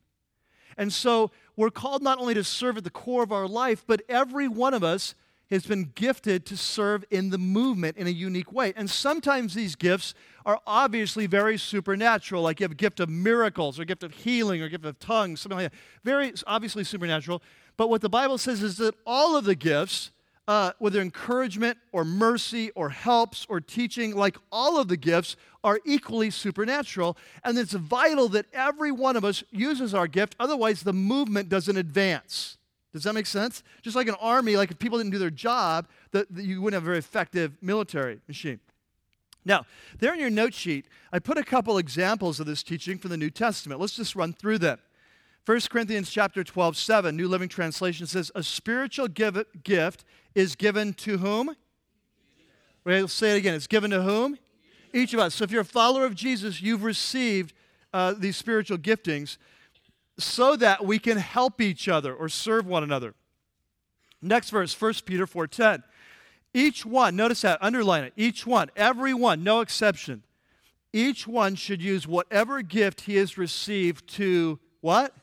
[0.77, 4.03] And so we're called not only to serve at the core of our life, but
[4.09, 5.15] every one of us
[5.51, 8.73] has been gifted to serve in the movement in a unique way.
[8.75, 10.15] And sometimes these gifts
[10.47, 14.63] are obviously very supernatural, like you have a gift of miracles, or gift of healing,
[14.63, 15.79] or gift of tongues, something like that.
[16.05, 17.43] Very obviously supernatural.
[17.77, 20.11] But what the Bible says is that all of the gifts
[20.53, 25.35] uh, whether encouragement or mercy or helps or teaching, like all of the gifts,
[25.65, 27.17] are equally supernatural.
[27.43, 31.79] And it's vital that every one of us uses our gift, otherwise, the movement doesn't
[31.79, 32.59] advance.
[32.93, 33.63] Does that make sense?
[33.81, 36.83] Just like an army, like if people didn't do their job, that you wouldn't have
[36.83, 38.61] a very effective military machine.
[39.47, 39.65] Now,
[40.01, 40.85] there in your note sheet,
[41.15, 43.81] I put a couple examples of this teaching from the New Testament.
[43.81, 44.81] Let's just run through them.
[45.45, 50.05] 1 Corinthians chapter 12, 7, New Living Translation says, A spiritual gift
[50.37, 51.57] is given to whom?
[52.85, 53.55] Let's say it again.
[53.55, 54.39] It's given to whom?
[54.93, 55.35] Each of us.
[55.35, 57.55] So if you're a follower of Jesus, you've received
[57.93, 59.37] uh, these spiritual giftings
[60.17, 63.15] so that we can help each other or serve one another.
[64.21, 65.83] Next verse, 1 Peter 4.10.
[66.55, 68.13] Each one, notice that, underline it.
[68.17, 70.23] Each one, every one, no exception.
[70.93, 75.15] Each one should use whatever gift he has received to what?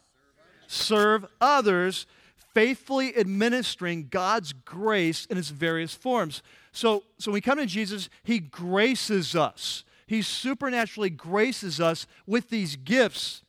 [0.72, 2.06] Serve others,
[2.54, 6.44] faithfully administering God's grace in its various forms.
[6.72, 9.84] So, so when we come to Jesus, He graces us.
[10.06, 13.44] He supernaturally graces us with these gifts.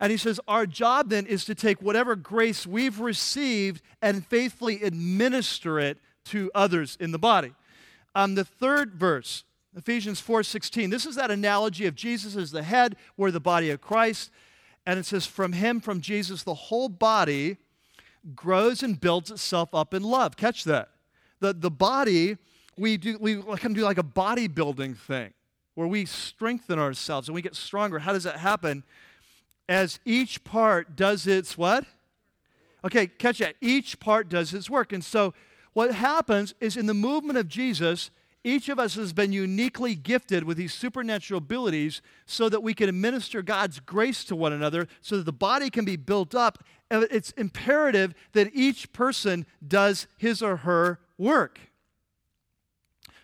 [0.00, 4.82] And he says, Our job then is to take whatever grace we've received and faithfully
[4.82, 7.52] administer it to others in the body.
[8.14, 9.44] Um, the third verse,
[9.76, 10.90] Ephesians 4:16.
[10.90, 14.30] This is that analogy of Jesus as the head, we're the body of Christ.
[14.90, 17.58] And it says, From him, from Jesus, the whole body
[18.34, 20.36] grows and builds itself up in love.
[20.36, 20.88] Catch that.
[21.38, 22.38] The, the body,
[22.76, 25.32] we do we of do like a bodybuilding thing
[25.76, 28.00] where we strengthen ourselves and we get stronger.
[28.00, 28.82] How does that happen?
[29.68, 31.84] As each part does its what?
[32.84, 33.54] Okay, catch that.
[33.60, 34.92] Each part does its work.
[34.92, 35.34] And so
[35.72, 38.10] what happens is in the movement of Jesus,
[38.42, 42.88] each of us has been uniquely gifted with these supernatural abilities so that we can
[42.88, 46.64] administer God's grace to one another so that the body can be built up.
[46.90, 51.60] It's imperative that each person does his or her work.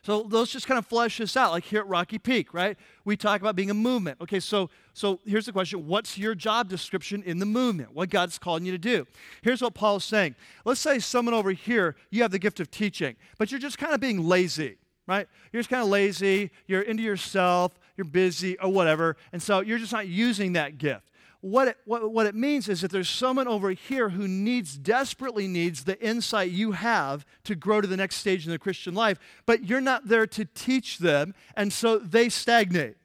[0.07, 2.79] So let's just kind of flesh this out, like here at Rocky Peak, right?
[3.05, 4.21] We talk about being a movement.
[4.21, 7.93] Okay, so so here's the question: What's your job description in the movement?
[7.93, 9.05] What God's calling you to do?
[9.43, 10.37] Here's what Paul's saying.
[10.65, 13.95] Let's say someone over here, you have the gift of teaching, but you're just kind
[13.95, 14.77] of being lazy,
[15.07, 15.29] right?
[15.53, 16.51] You're just kind of lazy.
[16.67, 17.79] You're into yourself.
[17.97, 21.07] You're busy or whatever, and so you're just not using that gift
[21.47, 25.47] what it, what, what it means is that there's someone over here who needs, desperately
[25.47, 29.19] needs the insight you have to grow to the next stage in the Christian life,
[29.45, 32.97] but you're not there to teach them, and so they stagnate.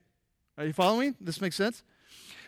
[0.58, 1.16] Are you following?
[1.22, 1.84] This makes sense?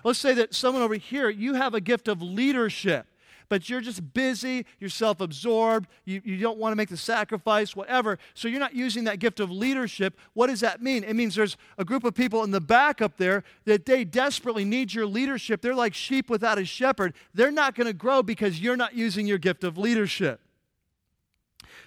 [0.04, 3.06] Let's say that someone over here, you have a gift of leadership
[3.50, 7.76] but you're just busy, you're self absorbed, you, you don't want to make the sacrifice,
[7.76, 8.18] whatever.
[8.34, 10.18] So you're not using that gift of leadership.
[10.34, 11.04] What does that mean?
[11.04, 14.66] It means there's a group of people in the back up there that they desperately
[14.66, 15.62] need your leadership.
[15.62, 17.14] They're like sheep without a shepherd.
[17.34, 20.40] They're not going to grow because you're not using your gift of leadership.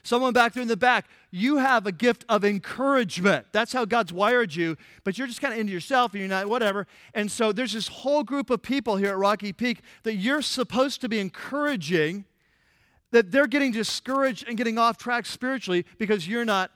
[0.06, 3.44] Someone back there in the back, you have a gift of encouragement.
[3.50, 6.48] That's how God's wired you, but you're just kind of into yourself and you're not,
[6.48, 6.86] whatever.
[7.12, 11.00] And so there's this whole group of people here at Rocky Peak that you're supposed
[11.00, 12.24] to be encouraging
[13.10, 16.70] that they're getting discouraged and getting off track spiritually because you're not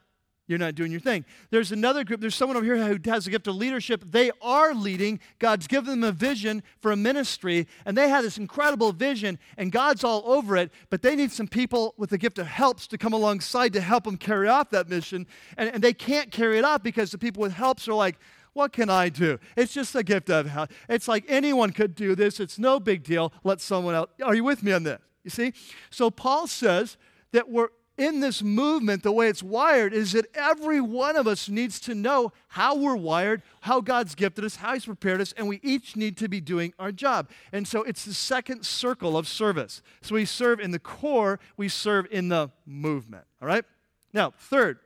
[0.51, 1.25] you're not doing your thing.
[1.51, 4.03] There's another group, there's someone over here who has a gift of leadership.
[4.05, 5.21] They are leading.
[5.39, 9.71] God's given them a vision for a ministry, and they have this incredible vision, and
[9.71, 12.99] God's all over it, but they need some people with the gift of helps to
[12.99, 15.27] come alongside to help them carry off that mission.
[15.57, 18.19] And, and they can't carry it off because the people with helps are like,
[18.53, 19.39] what can I do?
[19.57, 20.71] It's just a gift of help.
[20.89, 22.41] It's like anyone could do this.
[22.41, 23.33] It's no big deal.
[23.45, 24.11] Let someone else.
[24.23, 24.99] Are you with me on this?
[25.23, 25.53] You see?
[25.91, 26.97] So Paul says
[27.33, 27.69] that we're
[28.01, 31.95] in this movement, the way it's wired is that every one of us needs to
[31.95, 35.97] know how we're wired, how God's gifted us, how He's prepared us, and we each
[35.97, 37.29] need to be doing our job.
[37.53, 39.83] And so it's the second circle of service.
[40.01, 43.25] So we serve in the core, we serve in the movement.
[43.43, 43.67] All right?
[44.15, 44.79] Now, third,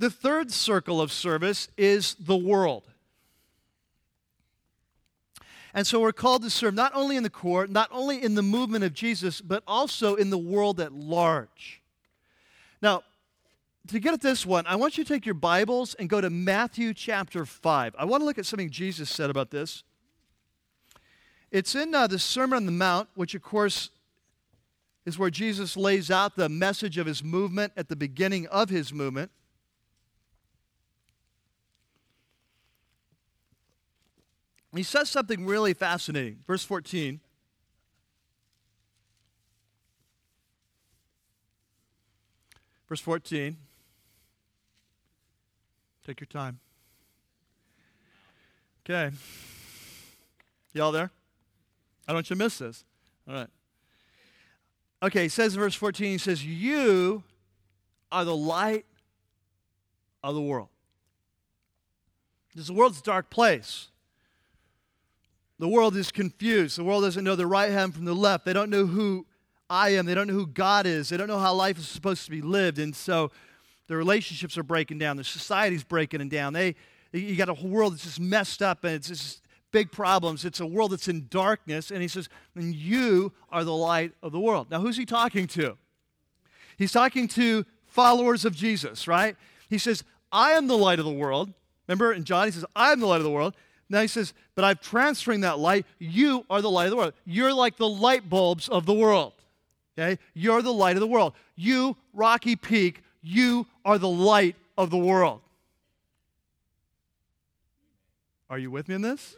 [0.00, 2.88] the third circle of service is the world.
[5.76, 8.42] And so we're called to serve not only in the court, not only in the
[8.42, 11.82] movement of Jesus, but also in the world at large.
[12.80, 13.02] Now,
[13.88, 16.30] to get at this one, I want you to take your Bibles and go to
[16.30, 17.94] Matthew chapter 5.
[17.98, 19.82] I want to look at something Jesus said about this.
[21.50, 23.90] It's in uh, the Sermon on the Mount, which, of course,
[25.04, 28.94] is where Jesus lays out the message of his movement at the beginning of his
[28.94, 29.30] movement.
[34.76, 36.38] He says something really fascinating.
[36.46, 37.20] Verse 14.
[42.88, 43.56] Verse 14.
[46.06, 46.60] Take your time.
[48.88, 49.14] Okay.
[50.72, 51.10] Y'all there?
[52.06, 52.84] I don't want you to miss this.
[53.26, 53.48] All right.
[55.02, 57.24] Okay, he says in verse 14, he says, You
[58.12, 58.86] are the light
[60.22, 60.68] of the world.
[62.54, 63.88] This is the world's dark place.
[65.58, 66.76] The world is confused.
[66.76, 68.44] The world doesn't know the right hand from the left.
[68.44, 69.26] They don't know who
[69.70, 70.06] I am.
[70.06, 71.08] They don't know who God is.
[71.08, 72.78] They don't know how life is supposed to be lived.
[72.78, 73.30] And so
[73.88, 75.16] the relationships are breaking down.
[75.16, 76.52] The society's breaking down.
[76.52, 76.74] They,
[77.12, 79.42] you got a whole world that's just messed up and it's just
[79.72, 80.44] big problems.
[80.44, 81.90] It's a world that's in darkness.
[81.90, 84.70] And he says, and you are the light of the world.
[84.70, 85.76] Now, who's he talking to?
[86.76, 89.36] He's talking to followers of Jesus, right?
[89.70, 91.52] He says, I am the light of the world.
[91.88, 93.54] Remember in John, he says, I am the light of the world.
[93.88, 95.86] Now he says, But I'm transferring that light.
[95.98, 97.12] You are the light of the world.
[97.24, 99.32] You're like the light bulbs of the world.
[99.98, 100.18] Okay?
[100.34, 101.34] You're the light of the world.
[101.54, 105.40] You, Rocky Peak, you are the light of the world.
[108.48, 109.34] Are you with me in this?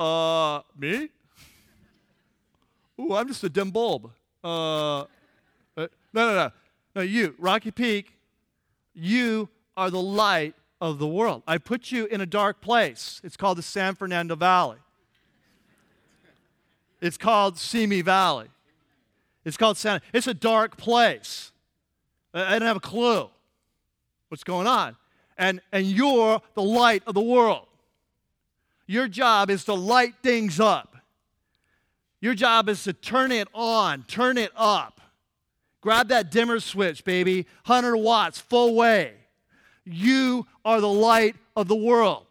[0.00, 1.10] Uh, me?
[3.00, 4.10] Ooh, I'm just a dim bulb.
[4.42, 5.06] Uh, uh,
[5.76, 6.50] no, no, no.
[6.96, 8.12] No, you, Rocky Peak,
[8.94, 11.42] you are the light of the world.
[11.46, 13.20] I put you in a dark place.
[13.24, 14.78] It's called the San Fernando Valley.
[17.00, 18.48] It's called Simi Valley.
[19.44, 20.02] It's called Santa.
[20.12, 21.52] It's a dark place.
[22.34, 23.28] I don't have a clue
[24.28, 24.96] what's going on.
[25.36, 27.66] And, and you're the light of the world.
[28.86, 30.96] Your job is to light things up.
[32.20, 35.00] Your job is to turn it on, turn it up.
[35.80, 37.46] Grab that dimmer switch, baby.
[37.66, 39.14] 100 watts, full way.
[39.90, 42.26] You are the light of the world.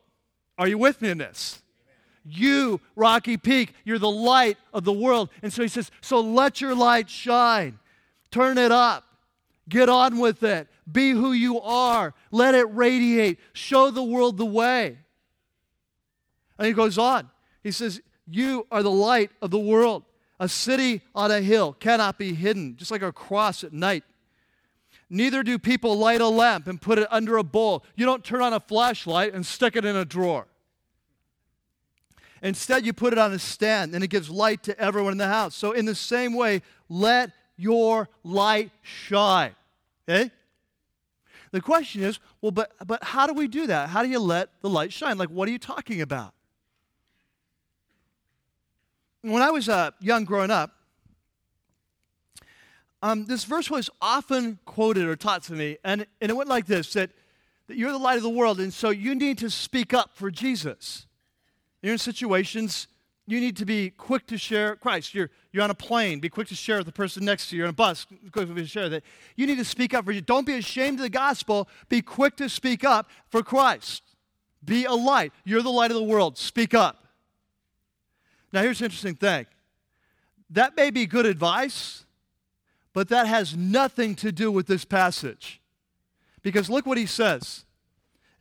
[0.57, 1.61] Are you with me in this?
[2.25, 5.29] You, Rocky Peak, you're the light of the world.
[5.41, 7.79] And so he says, So let your light shine.
[8.31, 9.05] Turn it up.
[9.69, 10.67] Get on with it.
[10.89, 12.13] Be who you are.
[12.31, 13.39] Let it radiate.
[13.53, 14.97] Show the world the way.
[16.57, 17.29] And he goes on.
[17.63, 20.03] He says, You are the light of the world.
[20.39, 24.03] A city on a hill cannot be hidden, just like a cross at night.
[25.09, 27.85] Neither do people light a lamp and put it under a bowl.
[27.95, 30.47] You don't turn on a flashlight and stick it in a drawer.
[32.41, 35.27] Instead, you put it on a stand and it gives light to everyone in the
[35.27, 35.55] house.
[35.55, 39.55] So, in the same way, let your light shine.
[40.07, 40.29] Okay?
[41.51, 43.89] The question is, well, but, but how do we do that?
[43.89, 45.17] How do you let the light shine?
[45.17, 46.33] Like, what are you talking about?
[49.21, 50.76] When I was uh, young growing up,
[53.01, 56.65] um, this verse was often quoted or taught to me, and, and it went like
[56.65, 57.11] this that,
[57.67, 60.31] that you're the light of the world, and so you need to speak up for
[60.31, 61.05] Jesus.
[61.81, 62.87] You're in situations
[63.29, 65.13] you need to be quick to share Christ.
[65.13, 67.59] You're, you're on a plane, be quick to share with the person next to you.
[67.59, 69.03] You're on a bus, quick to share that.
[69.35, 70.21] You need to speak up for you.
[70.21, 71.67] Don't be ashamed of the gospel.
[71.89, 74.01] Be quick to speak up for Christ.
[74.63, 75.33] Be a light.
[75.43, 76.37] You're the light of the world.
[76.37, 77.05] Speak up.
[78.53, 79.45] Now, here's an interesting thing
[80.49, 82.05] that may be good advice,
[82.97, 85.61] but that has nothing to do with this passage.
[86.41, 87.63] Because look what he says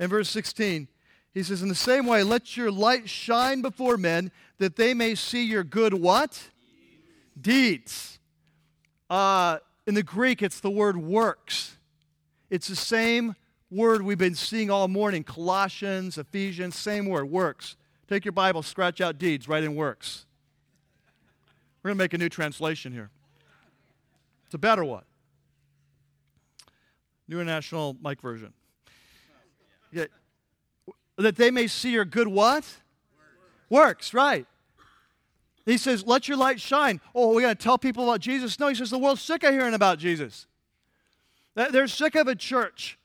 [0.01, 0.89] in verse 16.
[1.35, 5.15] He says, In the same way, let your light shine before men that they may
[5.15, 6.49] see your good what?
[7.39, 8.19] Deeds.
[9.11, 11.77] Uh, in the Greek, it's the word works.
[12.49, 13.37] It's the same
[13.71, 17.77] word we've been seeing all morning Colossians, Ephesians, same word, works.
[18.09, 20.25] Take your Bible, scratch out deeds, write in works.
[21.83, 23.11] We're going to make a new translation here.
[24.57, 25.05] A better one.
[27.29, 28.53] New International Mike version.
[29.93, 30.07] Yeah
[31.17, 32.55] that they may see your good what?
[32.55, 32.75] Works,
[33.71, 34.47] Works right.
[35.65, 37.01] He says, let your light shine.
[37.15, 38.59] Oh, we got to tell people about Jesus.
[38.61, 40.47] No, he says, the world's sick of hearing about Jesus.
[41.55, 42.99] They're sick of a church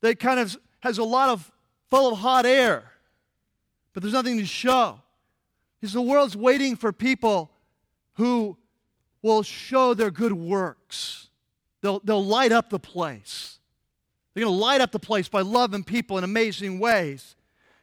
[0.00, 1.50] that kind of has a lot of
[1.90, 2.84] full of hot air,
[3.92, 5.00] but there's nothing to show.
[5.80, 7.50] Because the world's waiting for people
[8.14, 8.56] who
[9.22, 11.28] will show their good works.
[11.82, 13.58] They'll, they'll light up the place.
[14.34, 17.36] They're going to light up the place by loving people in amazing ways.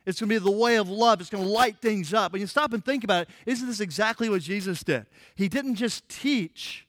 [0.06, 1.20] It's going to be the way of love.
[1.20, 2.34] It's going to light things up.
[2.34, 3.30] And you stop and think about it.
[3.46, 5.06] Isn't this exactly what Jesus did?
[5.36, 6.88] He didn't just teach,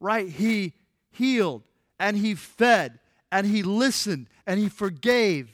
[0.00, 0.28] right?
[0.28, 0.72] He
[1.12, 1.62] healed
[2.00, 2.98] and he fed
[3.30, 5.48] and he listened and he forgave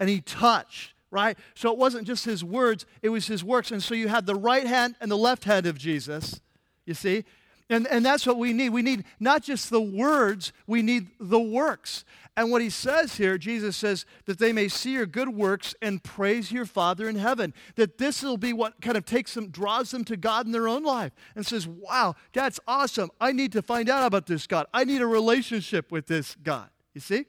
[0.00, 1.38] and he touched, right?
[1.54, 3.70] So it wasn't just his words, it was his works.
[3.70, 6.40] And so you had the right hand and the left hand of Jesus,
[6.84, 7.24] you see?
[7.70, 8.70] And, and that's what we need.
[8.70, 12.04] We need not just the words, we need the works.
[12.34, 16.02] And what he says here, Jesus says, that they may see your good works and
[16.02, 17.52] praise your Father in heaven.
[17.74, 20.68] That this will be what kind of takes them, draws them to God in their
[20.68, 23.10] own life and says, wow, that's awesome.
[23.20, 24.66] I need to find out about this God.
[24.72, 26.70] I need a relationship with this God.
[26.94, 27.26] You see?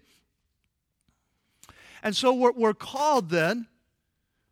[2.02, 3.68] And so we're, we're called then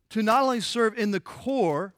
[0.10, 1.94] to not only serve in the core,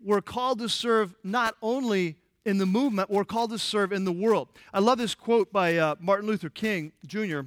[0.00, 4.12] we're called to serve not only in the movement, we're called to serve in the
[4.12, 4.48] world.
[4.72, 7.40] I love this quote by uh, Martin Luther King Jr.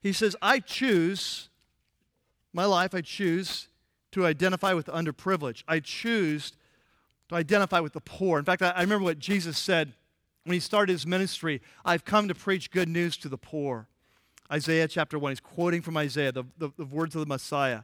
[0.00, 1.50] He says, I choose,
[2.54, 3.68] my life, I choose
[4.12, 5.62] to identify with the underprivileged.
[5.68, 6.52] I choose
[7.28, 8.38] to identify with the poor.
[8.38, 9.92] In fact, I, I remember what Jesus said
[10.44, 13.88] when he started his ministry I've come to preach good news to the poor.
[14.50, 17.82] Isaiah chapter 1, he's quoting from Isaiah, the, the, the words of the Messiah.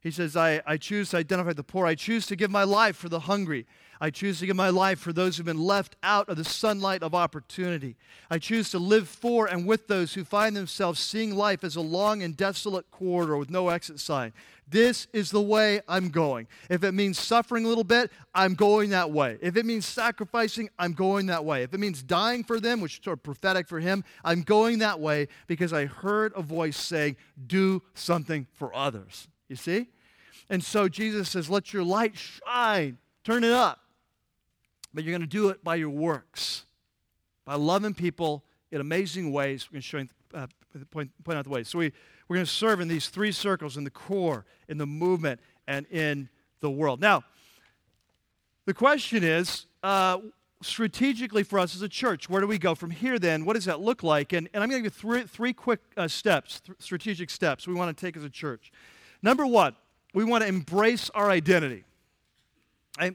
[0.00, 1.86] He says, I, I choose to identify the poor.
[1.86, 3.66] I choose to give my life for the hungry.
[4.00, 7.02] I choose to give my life for those who've been left out of the sunlight
[7.02, 7.96] of opportunity.
[8.30, 11.82] I choose to live for and with those who find themselves seeing life as a
[11.82, 14.32] long and desolate corridor with no exit sign.
[14.66, 16.46] This is the way I'm going.
[16.70, 19.36] If it means suffering a little bit, I'm going that way.
[19.42, 21.62] If it means sacrificing, I'm going that way.
[21.62, 24.78] If it means dying for them, which is sort of prophetic for him, I'm going
[24.78, 29.28] that way because I heard a voice saying, Do something for others.
[29.50, 29.88] You see?
[30.48, 33.80] And so Jesus says, Let your light shine, turn it up.
[34.94, 36.64] But you're going to do it by your works,
[37.44, 39.68] by loving people in amazing ways.
[39.68, 40.46] We're going to show uh,
[40.90, 41.64] point, point out the way.
[41.64, 41.92] So we,
[42.28, 45.84] we're going to serve in these three circles in the core, in the movement, and
[45.86, 46.28] in
[46.60, 47.00] the world.
[47.00, 47.24] Now,
[48.66, 50.18] the question is uh,
[50.62, 53.44] strategically for us as a church, where do we go from here then?
[53.44, 54.32] What does that look like?
[54.32, 57.66] And, and I'm going to give you three, three quick uh, steps, th- strategic steps
[57.66, 58.70] we want to take as a church.
[59.22, 59.76] Number one,
[60.14, 61.84] we want to embrace our identity.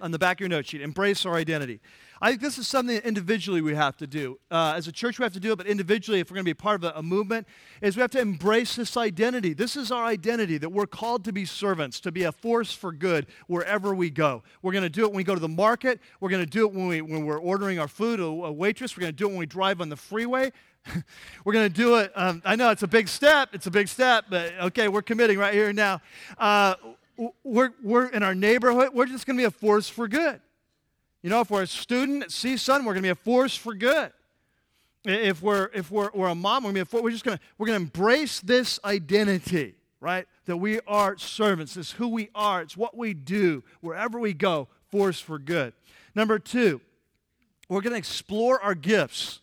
[0.02, 1.80] On the back of your note sheet, embrace our identity.
[2.22, 4.40] I think this is something that individually we have to do.
[4.50, 6.50] Uh, as a church, we have to do it, but individually, if we're going to
[6.50, 7.46] be part of a, a, movement,
[7.82, 9.54] is we have to embrace this identity.
[9.54, 12.94] This is our identity that we're called to be servants, to be a force for
[12.94, 14.44] good wherever we go.
[14.62, 16.00] We're going to do it when we go to the market.
[16.20, 18.96] We're going to do it when, we, when we're ordering our food, a, a waitress.
[18.96, 20.52] We're going to do it when we drive on the freeway.
[21.44, 22.12] we're going to do it.
[22.16, 23.50] Um, I know it's a big step.
[23.54, 26.02] It's a big step, but okay, we're committing right here and now.
[26.38, 26.76] Uh,
[27.44, 28.90] we're, we're in our neighborhood.
[28.94, 30.42] We're just going to be a force for good.
[31.22, 33.74] You know, if we're a student at CSUN, we're going to be a force for
[33.74, 34.12] good.
[35.06, 37.44] If we're, if we're, we're a mom, we're, to be a, we're just going to,
[37.58, 40.28] we're going to embrace this identity, right?
[40.46, 41.78] That we are servants.
[41.78, 42.62] It's who we are.
[42.62, 43.64] It's what we do.
[43.82, 45.74] Wherever we go, force for good.
[46.16, 46.82] Number two,
[47.70, 49.42] we're going to explore our gifts.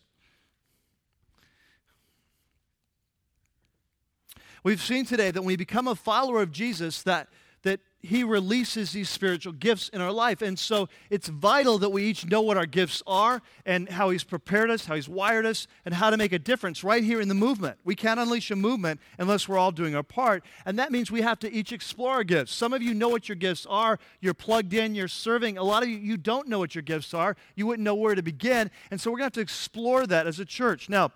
[4.63, 7.27] We've seen today that when we become a follower of Jesus, that
[7.63, 10.41] that he releases these spiritual gifts in our life.
[10.41, 14.25] And so it's vital that we each know what our gifts are and how he's
[14.25, 17.29] prepared us, how he's wired us, and how to make a difference right here in
[17.29, 17.77] the movement.
[17.85, 20.43] We can't unleash a movement unless we're all doing our part.
[20.65, 22.53] And that means we have to each explore our gifts.
[22.53, 23.97] Some of you know what your gifts are.
[24.19, 25.57] You're plugged in, you're serving.
[25.57, 27.37] A lot of you, you don't know what your gifts are.
[27.55, 28.69] You wouldn't know where to begin.
[28.91, 30.89] And so we're going to have to explore that as a church.
[30.89, 31.13] Now,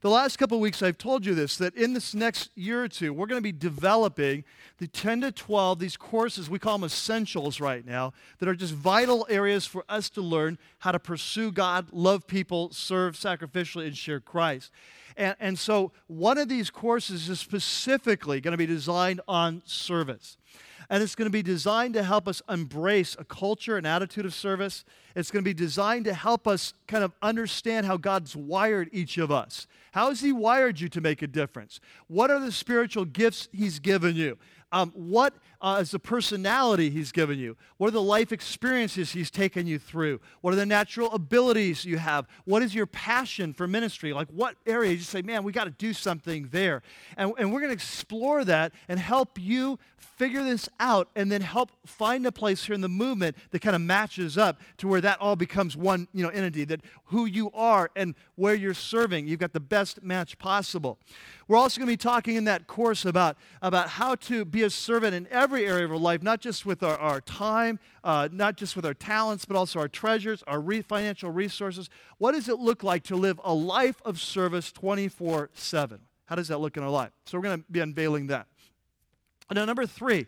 [0.00, 3.12] the last couple weeks, I've told you this that in this next year or two,
[3.12, 4.44] we're going to be developing
[4.78, 8.74] the 10 to 12, these courses, we call them essentials right now, that are just
[8.74, 13.96] vital areas for us to learn how to pursue God, love people, serve sacrificially, and
[13.96, 14.70] share Christ.
[15.16, 20.36] And, and so, one of these courses is specifically going to be designed on service
[20.88, 24.34] and it's going to be designed to help us embrace a culture, an attitude of
[24.34, 24.84] service.
[25.14, 29.18] It's going to be designed to help us kind of understand how God's wired each
[29.18, 29.66] of us.
[29.92, 31.80] How has He wired you to make a difference?
[32.06, 34.38] What are the spiritual gifts He's given you?
[34.72, 37.56] Um, what uh, is the personality He's given you?
[37.76, 40.20] What are the life experiences He's taken you through?
[40.40, 42.26] What are the natural abilities you have?
[42.44, 44.12] What is your passion for ministry?
[44.12, 46.82] Like, what area you say, man, we got to do something there?
[47.16, 49.78] And, and we're going to explore that and help you
[50.16, 53.76] figure this out and then help find a place here in the movement that kind
[53.76, 57.50] of matches up to where that all becomes one you know, entity, that who you
[57.52, 60.98] are and where you're serving, you've got the best match possible.
[61.48, 64.70] We're also going to be talking in that course about, about how to be a
[64.70, 68.56] servant in every area of our life, not just with our, our time, uh, not
[68.56, 71.88] just with our talents, but also our treasures, our re- financial resources.
[72.18, 76.00] What does it look like to live a life of service 24 7?
[76.26, 77.12] How does that look in our life?
[77.24, 78.46] So we're going to be unveiling that.
[79.52, 80.26] Now, number three,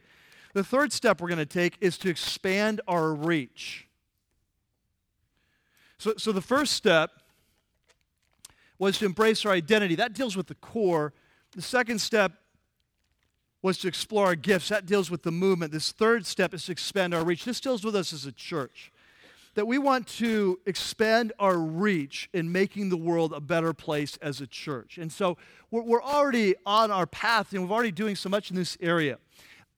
[0.55, 3.89] the third step we're going to take is to expand our reach.
[5.99, 7.11] So, so the first step
[8.79, 9.97] was to embrace our identity.
[9.97, 11.13] That deals with the core.
[11.53, 12.33] The second step
[13.63, 14.69] was to explore our gifts.
[14.69, 15.73] That deals with the movement.
[15.73, 17.45] This third step is to expand our reach.
[17.45, 18.93] This deals with us as a church.
[19.55, 24.41] That we want to expand our reach in making the world a better place as
[24.41, 24.99] a church.
[24.99, 25.37] And so
[25.71, 29.19] we're, we're already on our path and we're already doing so much in this area.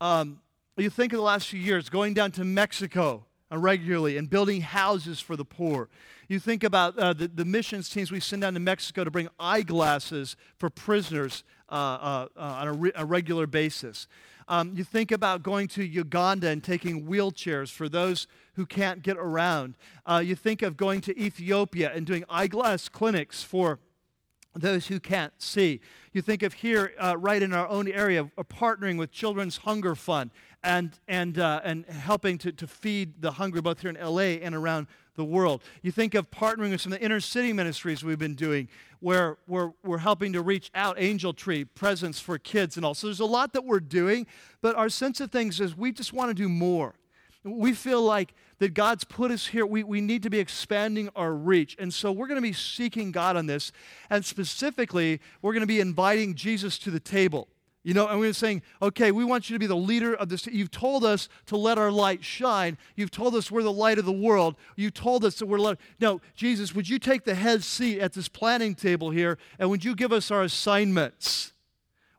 [0.01, 0.41] Um,
[0.76, 3.26] you think of the last few years, going down to Mexico
[3.59, 5.88] regularly and building houses for the poor.
[6.28, 9.28] You think about uh, the, the missions teams we send down to Mexico to bring
[9.38, 14.07] eyeglasses for prisoners uh, uh, uh, on a, re- a, regular basis.
[14.48, 19.16] Um, you think about going to Uganda and taking wheelchairs for those who can't get
[19.16, 19.76] around.
[20.05, 23.78] Uh, you think of going to Ethiopia and doing eyeglass clinics for
[24.55, 25.80] those who can't see.
[26.12, 29.94] You think of here, uh, right in our own area, uh, partnering with Children's Hunger
[29.94, 30.30] Fund
[30.62, 34.54] and, and, uh, and helping to, to feed the hungry both here in LA and
[34.54, 34.86] around
[35.16, 35.62] the world.
[35.82, 38.68] You think of partnering with some of the inner city ministries we've been doing,
[39.00, 42.94] where we're, we're helping to reach out Angel Tree, presents for kids, and all.
[42.94, 44.26] So there's a lot that we're doing,
[44.61, 46.94] but our sense of things is we just want to do more.
[47.42, 49.64] We feel like that God's put us here.
[49.64, 51.74] We, we need to be expanding our reach.
[51.78, 53.72] And so we're going to be seeking God on this.
[54.11, 57.48] And specifically, we're going to be inviting Jesus to the table.
[57.83, 60.47] You know, and we're saying, okay, we want you to be the leader of this.
[60.47, 62.76] You've told us to let our light shine.
[62.95, 64.57] You've told us we're the light of the world.
[64.76, 65.78] You told us that we're light.
[65.99, 69.83] Now, Jesus, would you take the head seat at this planning table here and would
[69.83, 71.55] you give us our assignments?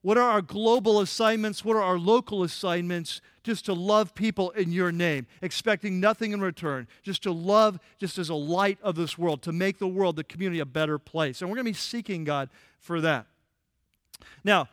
[0.01, 1.63] What are our global assignments?
[1.63, 3.21] What are our local assignments?
[3.43, 6.87] Just to love people in your name, expecting nothing in return.
[7.03, 10.23] Just to love, just as a light of this world, to make the world, the
[10.23, 11.41] community, a better place.
[11.41, 12.49] And we're going to be seeking God
[12.79, 13.27] for that.
[14.43, 14.69] Now,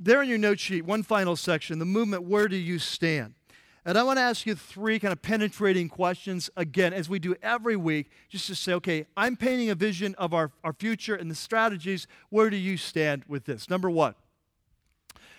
[0.00, 3.34] there in your note sheet, one final section, the movement, where do you stand?
[3.84, 7.34] And I want to ask you three kind of penetrating questions again, as we do
[7.42, 11.30] every week, just to say, okay, I'm painting a vision of our, our future and
[11.30, 12.06] the strategies.
[12.30, 13.70] Where do you stand with this?
[13.70, 14.14] Number one,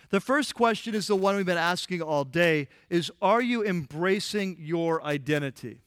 [0.10, 4.58] the first question is the one we've been asking all day is are you embracing
[4.60, 5.82] your identity?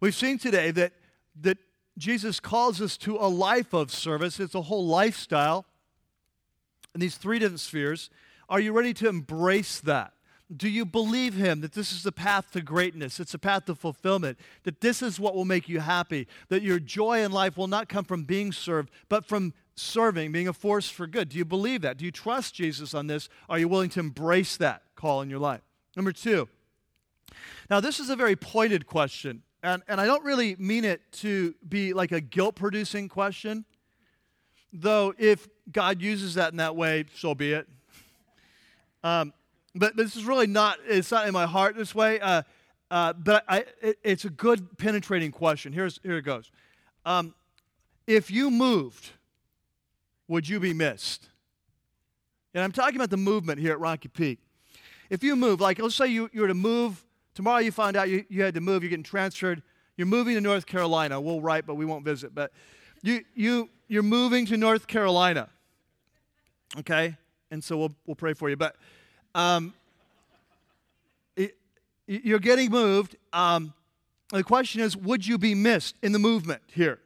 [0.00, 0.94] We've seen today that,
[1.42, 1.58] that
[2.00, 4.40] Jesus calls us to a life of service.
[4.40, 5.66] It's a whole lifestyle
[6.94, 8.08] in these three different spheres.
[8.48, 10.14] Are you ready to embrace that?
[10.54, 13.20] Do you believe Him that this is the path to greatness?
[13.20, 16.80] It's a path to fulfillment, that this is what will make you happy, that your
[16.80, 20.88] joy in life will not come from being served, but from serving, being a force
[20.88, 21.28] for good.
[21.28, 21.98] Do you believe that?
[21.98, 23.28] Do you trust Jesus on this?
[23.48, 25.62] Are you willing to embrace that call in your life?
[25.94, 26.48] Number two,
[27.68, 31.54] now this is a very pointed question, and, and I don't really mean it to
[31.68, 33.64] be like a guilt producing question,
[34.72, 37.68] though if God uses that in that way, so be it.
[39.02, 39.32] Um,
[39.74, 42.20] but this is really not, it's not in my heart this way.
[42.20, 42.42] Uh,
[42.90, 45.72] uh, but I, it, it's a good penetrating question.
[45.72, 46.50] Here's, here it goes.
[47.04, 47.34] Um,
[48.06, 49.10] if you moved,
[50.26, 51.28] would you be missed?
[52.52, 54.40] And I'm talking about the movement here at Rocky Peak.
[55.08, 57.04] If you move, like let's say you, you were to move,
[57.40, 59.62] tomorrow you find out you, you had to move, you're getting transferred,
[59.96, 61.18] you're moving to North Carolina.
[61.18, 62.34] We'll write, but we won't visit.
[62.34, 62.52] But
[63.00, 65.48] you, you, you're moving to North Carolina.
[66.80, 67.16] Okay?
[67.50, 68.56] And so we'll, we'll pray for you.
[68.56, 68.76] But
[69.34, 69.72] um,
[71.34, 71.56] it,
[72.06, 73.16] you're getting moved.
[73.32, 73.72] Um,
[74.28, 76.98] the question is, would you be missed in the movement here?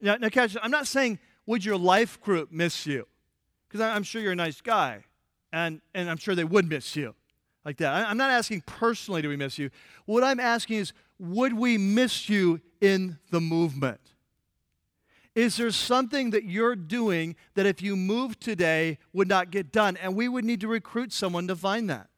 [0.00, 3.08] Now, now catch, I'm not saying, would your life group miss you?
[3.66, 5.02] Because I'm sure you're a nice guy,
[5.52, 7.16] and, and I'm sure they would miss you
[7.66, 8.08] like that.
[8.08, 9.70] I'm not asking personally, do we miss you?
[10.04, 14.00] What I'm asking is, would we miss you in the movement?
[15.34, 19.96] Is there something that you're doing that if you moved today would not get done?
[19.96, 22.08] And we would need to recruit someone to find that.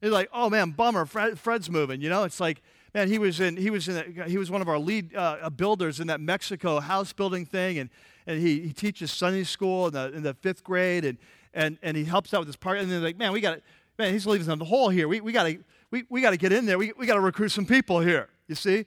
[0.00, 2.00] It's like, oh man, bummer, Fred, Fred's moving.
[2.00, 2.62] You know, it's like,
[2.94, 5.98] man, he was in, he was in, he was one of our lead uh, builders
[5.98, 7.90] in that Mexico house building thing, and
[8.28, 11.18] and he, he teaches Sunday school in the in the fifth grade, and
[11.52, 12.78] and and he helps out with his part.
[12.78, 13.58] And they're like, man, we got,
[13.98, 15.08] man, he's leaving the hole here.
[15.08, 15.58] We we got to
[15.90, 16.78] we, we got to get in there.
[16.78, 18.28] We we got to recruit some people here.
[18.46, 18.86] You see,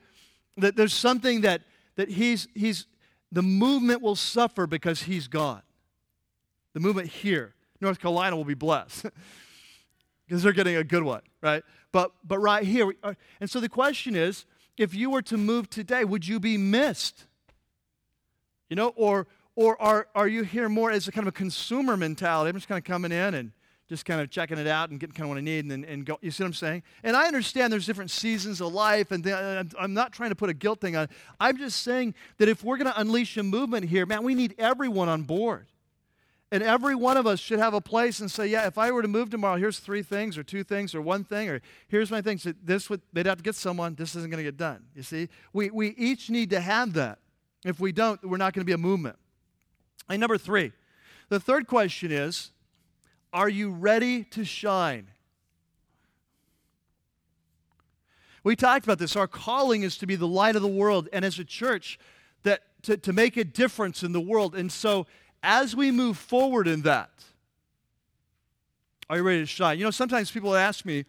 [0.58, 1.62] that there's something that
[1.96, 2.86] that he's he's
[3.32, 5.62] the movement will suffer because he's gone.
[6.74, 9.06] The movement here, North Carolina will be blessed
[10.28, 11.64] because they're getting a good one, right?
[11.92, 14.46] But, but right here, uh, and so the question is
[14.78, 17.26] if you were to move today, would you be missed?
[18.70, 21.98] You know, or, or are, are you here more as a kind of a consumer
[21.98, 22.50] mentality?
[22.50, 23.52] I'm just kind of coming in and
[23.92, 26.06] just kind of checking it out and getting kind of what I need and, and
[26.06, 26.18] go.
[26.22, 26.84] You see what I'm saying?
[27.04, 30.54] And I understand there's different seasons of life, and I'm not trying to put a
[30.54, 31.10] guilt thing on.
[31.42, 34.56] I'm just saying that if we're going to unleash a movement here, man, we need
[34.58, 35.68] everyone on board.
[36.54, 39.02] And every one of us should have a place and say, yeah, if I were
[39.02, 42.22] to move tomorrow, here's three things or two things or one thing, or here's my
[42.22, 42.48] things.
[42.64, 43.96] This would, they'd have to get someone.
[43.96, 44.86] This isn't going to get done.
[44.96, 45.28] You see?
[45.52, 47.20] We, we each need to have that.
[47.66, 49.18] If we don't, we're not going to be a movement.
[50.08, 50.72] And number three,
[51.28, 52.52] the third question is
[53.34, 55.08] are you ready to shine?
[58.44, 59.16] We talked about this.
[59.16, 62.00] Our calling is to be the light of the world, and as a church,
[62.44, 64.56] that to, to make a difference in the world.
[64.56, 65.06] And so,
[65.44, 67.12] as we move forward in that,
[69.10, 69.78] are you ready to shine?
[69.78, 71.06] You know, sometimes people ask me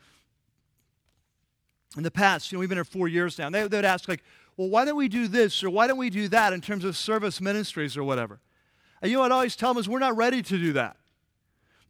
[1.97, 4.09] in the past, you know, we've been here four years now, and they, would ask,
[4.09, 4.23] like,
[4.57, 6.97] well, why don't we do this or why don't we do that in terms of
[6.97, 8.41] service ministries or whatever?
[9.01, 10.97] And you know what I always tell them is we're not ready to do that.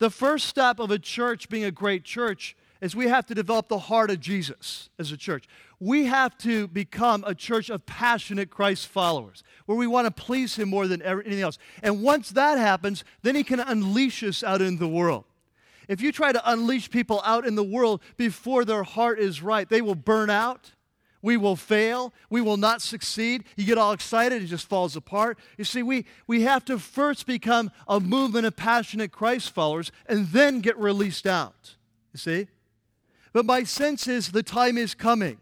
[0.03, 3.69] The first step of a church being a great church is we have to develop
[3.69, 5.47] the heart of Jesus as a church.
[5.79, 10.57] We have to become a church of passionate Christ followers where we want to please
[10.57, 11.57] Him more than anything else.
[11.85, 15.23] And once that happens, then He can unleash us out in the world.
[15.87, 19.69] If you try to unleash people out in the world before their heart is right,
[19.69, 20.73] they will burn out
[21.23, 22.13] we will fail.
[22.29, 23.45] We will not succeed.
[23.57, 25.39] You get all excited, it just falls apart.
[25.57, 30.27] You see, we, we have to first become a movement of passionate Christ followers and
[30.29, 31.77] then get released out.
[32.13, 32.49] You see?
[33.33, 35.39] But my sense is the time is coming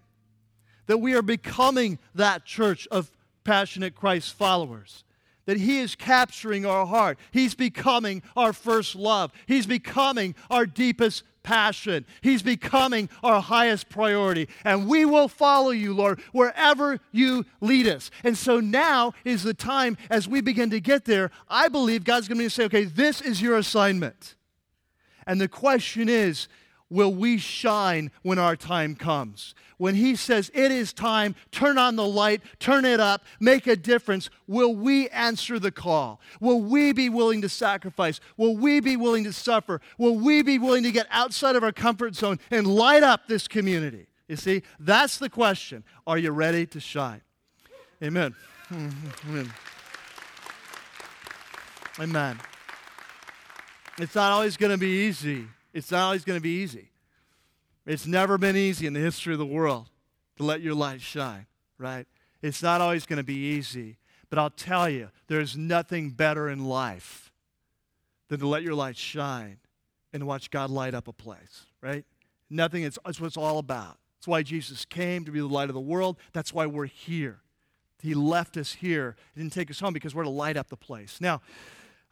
[0.86, 3.10] that we are becoming that church of
[3.42, 5.04] passionate Christ followers
[5.46, 7.18] that He is capturing our heart.
[7.32, 9.32] He's becoming our first love.
[9.46, 12.06] He's becoming our deepest passion.
[12.20, 14.48] He's becoming our highest priority.
[14.64, 18.10] And we will follow you, Lord, wherever you lead us.
[18.24, 21.30] And so now is the time as we begin to get there.
[21.48, 24.34] I believe God's going to say, okay, this is your assignment.
[25.26, 26.48] And the question is,
[26.90, 29.54] will we shine when our time comes?
[29.78, 33.76] When He says, It is time, turn on the light, turn it up, make a
[33.76, 36.20] difference, will we answer the call?
[36.40, 38.20] Will we be willing to sacrifice?
[38.36, 39.80] Will we be willing to suffer?
[39.96, 43.48] Will we be willing to get outside of our comfort zone and light up this
[43.48, 44.08] community?
[44.28, 45.82] You see, that's the question.
[46.06, 47.22] Are you ready to shine?
[48.02, 48.34] Amen.
[48.72, 49.52] Amen.
[51.98, 52.38] Amen.
[53.98, 55.46] It's not always going to be easy.
[55.72, 56.90] It's not always going to be easy.
[57.86, 59.88] It's never been easy in the history of the world
[60.36, 61.46] to let your light shine,
[61.78, 62.06] right?
[62.42, 63.98] It's not always going to be easy.
[64.30, 67.32] But I'll tell you, there's nothing better in life
[68.28, 69.58] than to let your light shine
[70.12, 72.04] and watch God light up a place, right?
[72.48, 73.98] Nothing, it's, it's what it's all about.
[74.18, 76.16] That's why Jesus came to be the light of the world.
[76.32, 77.40] That's why we're here.
[78.00, 79.16] He left us here.
[79.34, 81.20] He didn't take us home because we're to light up the place.
[81.20, 81.40] Now,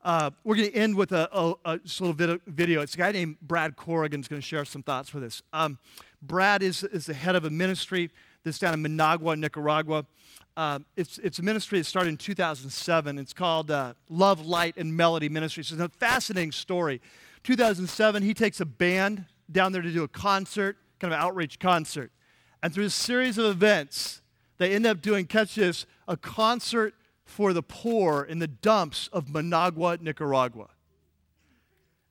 [0.04, 2.80] uh, we're going to end with a, a, a little video.
[2.82, 5.42] It's a guy named Brad Corrigan is going to share some thoughts for this.
[5.52, 5.78] Um,
[6.22, 8.10] Brad is, is the head of a ministry
[8.44, 10.06] that's down in Managua, Nicaragua.
[10.56, 13.18] Uh, it's, it's a ministry that started in 2007.
[13.18, 15.72] It's called uh, Love, Light, and Melody Ministries.
[15.72, 17.00] It's a fascinating story.
[17.44, 21.58] 2007, he takes a band down there to do a concert, kind of an outreach
[21.58, 22.10] concert.
[22.62, 24.20] And through a series of events,
[24.58, 26.94] they end up doing, catch this, a concert
[27.28, 30.68] for the poor in the dumps of Managua, Nicaragua.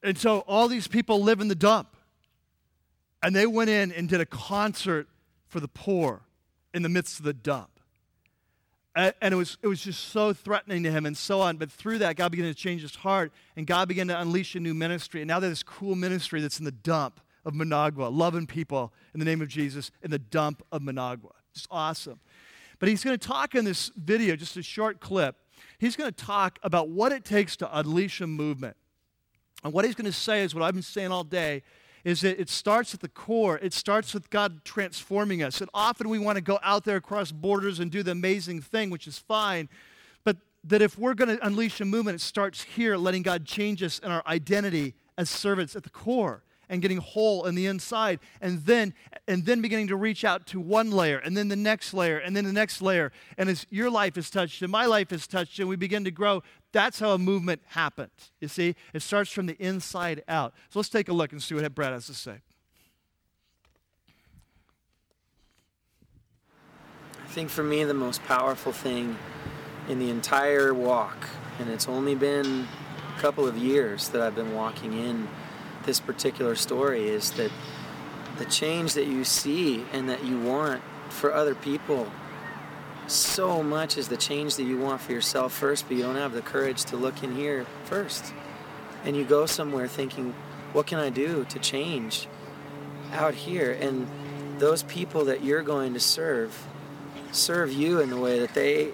[0.03, 1.95] And so all these people live in the dump.
[3.23, 5.07] And they went in and did a concert
[5.47, 6.21] for the poor
[6.71, 7.71] in the midst of the dump.
[8.95, 11.57] And, it, was, it was just so threatening to him and so on.
[11.57, 14.59] But through that, God began to change his heart and God began to unleash a
[14.59, 15.21] new ministry.
[15.21, 19.19] And now there's this cool ministry that's in the dump of Managua, loving people in
[19.19, 21.31] the name of Jesus in the dump of Managua.
[21.53, 22.19] Just awesome.
[22.79, 25.35] But he's going to talk in this video, just a short clip.
[25.79, 28.77] He's going to talk about what it takes to unleash a movement.
[29.63, 31.63] And what he's going to say is what I've been saying all day
[32.03, 33.59] is that it starts at the core.
[33.61, 35.59] It starts with God transforming us.
[35.61, 38.89] And often we want to go out there across borders and do the amazing thing,
[38.89, 39.67] which is fine.
[40.23, 43.81] But that if we're going to unleash a movement, it starts here, letting God change
[43.83, 48.19] us in our identity as servants at the core and getting whole in the inside
[48.41, 48.93] and then
[49.27, 52.35] and then beginning to reach out to one layer and then the next layer and
[52.35, 53.11] then the next layer.
[53.37, 56.11] And as your life is touched and my life is touched and we begin to
[56.11, 56.43] grow
[56.73, 58.31] that's how a movement happens.
[58.39, 58.75] You see?
[58.93, 60.53] It starts from the inside out.
[60.69, 62.41] So let's take a look and see what brad has to say.
[67.23, 69.17] I think for me the most powerful thing
[69.87, 71.27] in the entire walk
[71.59, 72.67] and it's only been
[73.15, 75.27] a couple of years that i've been walking in
[75.87, 77.51] this particular story is that
[78.37, 82.11] the change that you see and that you want for other people
[83.07, 86.33] so much is the change that you want for yourself first, but you don't have
[86.33, 88.33] the courage to look in here first.
[89.05, 90.35] And you go somewhere thinking,
[90.73, 92.27] what can I do to change
[93.13, 93.71] out here?
[93.71, 94.07] And
[94.59, 96.67] those people that you're going to serve
[97.31, 98.91] serve you in the way that they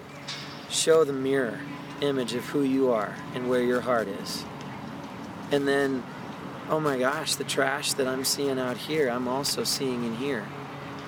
[0.70, 1.58] show the mirror
[2.00, 4.44] image of who you are and where your heart is.
[5.50, 6.04] And then
[6.68, 10.46] oh my gosh, the trash that I'm seeing out here, I'm also seeing in here.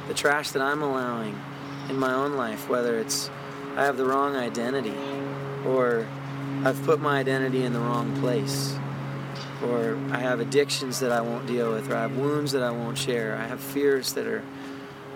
[0.09, 1.41] The trash that I'm allowing
[1.89, 3.31] in my own life, whether it's
[3.77, 4.95] I have the wrong identity,
[5.67, 6.07] or
[6.65, 8.77] I've put my identity in the wrong place,
[9.65, 12.71] or I have addictions that I won't deal with, or I have wounds that I
[12.71, 14.43] won't share, I have fears that are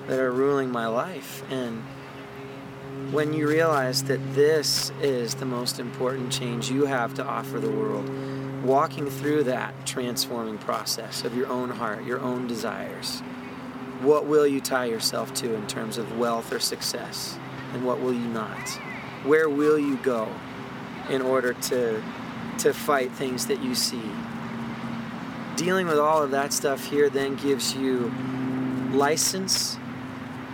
[0.06, 1.44] that are ruling my life.
[1.50, 1.82] And
[3.12, 7.70] when you realize that this is the most important change you have to offer the
[7.70, 8.08] world,
[8.62, 13.20] walking through that transforming process of your own heart, your own desires.
[14.02, 17.38] What will you tie yourself to in terms of wealth or success?
[17.72, 18.68] And what will you not?
[19.24, 20.28] Where will you go
[21.08, 22.02] in order to,
[22.58, 24.02] to fight things that you see?
[25.56, 28.12] Dealing with all of that stuff here then gives you
[28.92, 29.76] license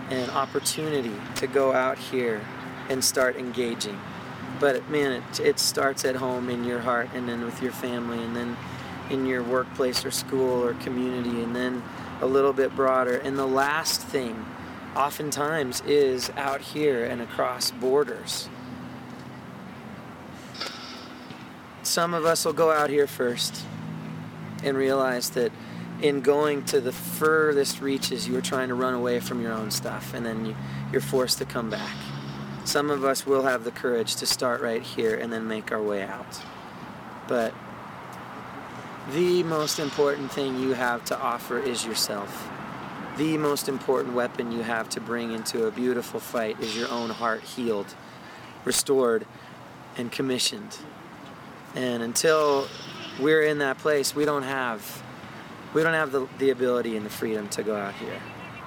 [0.09, 2.41] and opportunity to go out here
[2.89, 3.99] and start engaging
[4.59, 8.23] but man, it, it starts at home in your heart and then with your family
[8.23, 8.57] and then
[9.09, 11.81] in your workplace or school or community and then
[12.21, 13.17] a little bit broader.
[13.17, 14.45] And the last thing,
[14.95, 18.49] oftentimes, is out here and across borders.
[21.83, 23.63] Some of us will go out here first
[24.63, 25.51] and realize that
[26.01, 29.71] in going to the furthest reaches, you are trying to run away from your own
[29.71, 30.55] stuff and then you,
[30.91, 31.95] you're forced to come back.
[32.67, 35.81] Some of us will have the courage to start right here and then make our
[35.81, 36.41] way out.
[37.25, 37.53] But
[39.13, 42.49] the most important thing you have to offer is yourself.
[43.15, 47.11] The most important weapon you have to bring into a beautiful fight is your own
[47.11, 47.95] heart healed,
[48.65, 49.25] restored,
[49.95, 50.77] and commissioned.
[51.73, 52.67] And until
[53.17, 55.01] we're in that place, we don't have
[55.73, 58.21] we don't have the, the ability and the freedom to go out here.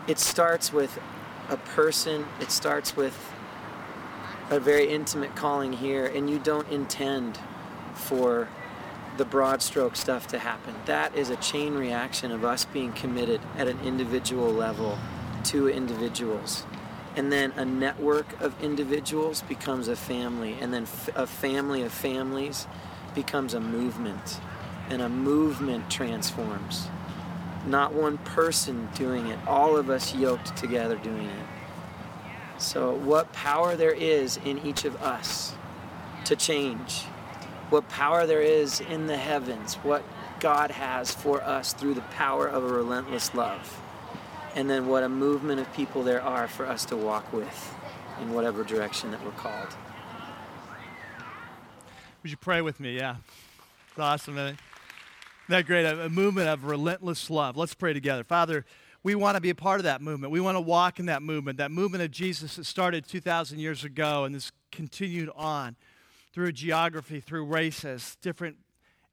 [0.09, 0.99] It starts with
[1.51, 3.31] a person, it starts with
[4.51, 7.39] a very intimate calling here, and you don't intend
[7.95, 8.49] for
[9.17, 10.75] the broad stroke stuff to happen.
[10.87, 14.99] That is a chain reaction of us being committed at an individual level
[15.45, 16.65] to individuals.
[17.17, 22.67] And then a network of individuals becomes a family, and then a family of families
[23.15, 24.41] becomes a movement,
[24.89, 26.89] and a movement transforms.
[27.67, 31.47] Not one person doing it, all of us yoked together doing it.
[32.61, 35.55] So, what power there is in each of us
[36.27, 37.05] to change,
[37.71, 40.05] what power there is in the heavens, what
[40.41, 43.81] God has for us through the power of a relentless love,
[44.55, 47.75] and then what a movement of people there are for us to walk with
[48.21, 49.75] in whatever direction that we're called.
[52.23, 52.95] Would you pray with me?
[52.95, 53.17] Yeah.
[53.89, 54.37] It's awesome.
[54.37, 54.59] Isn't
[55.49, 55.87] that great?
[55.87, 57.57] A, a movement of relentless love.
[57.57, 58.23] Let's pray together.
[58.23, 58.67] Father,
[59.03, 60.33] we want to be a part of that movement.
[60.33, 63.85] We want to walk in that movement, that movement of Jesus that started 2,000 years
[63.85, 65.77] ago and this continued on
[66.33, 68.57] through geography, through races, different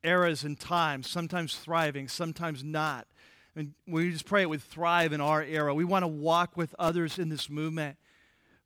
[0.04, 3.08] eras and times, sometimes thriving, sometimes not.
[3.56, 5.74] And we just pray it would thrive in our era.
[5.74, 7.98] We want to walk with others in this movement,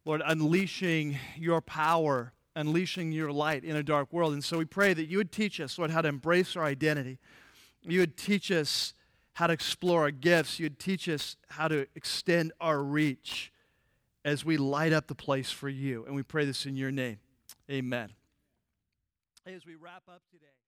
[0.04, 4.34] Lord, unleashing your power, unleashing your light in a dark world.
[4.34, 7.20] And so we pray that you would teach us, Lord, how to embrace our identity.
[7.84, 8.94] You would teach us
[9.34, 10.60] how to explore our gifts.
[10.60, 13.52] You'd teach us how to extend our reach
[14.24, 16.06] as we light up the place for you.
[16.06, 17.20] And we pray this in your name.
[17.70, 18.10] Amen.
[19.46, 20.61] As we wrap up today.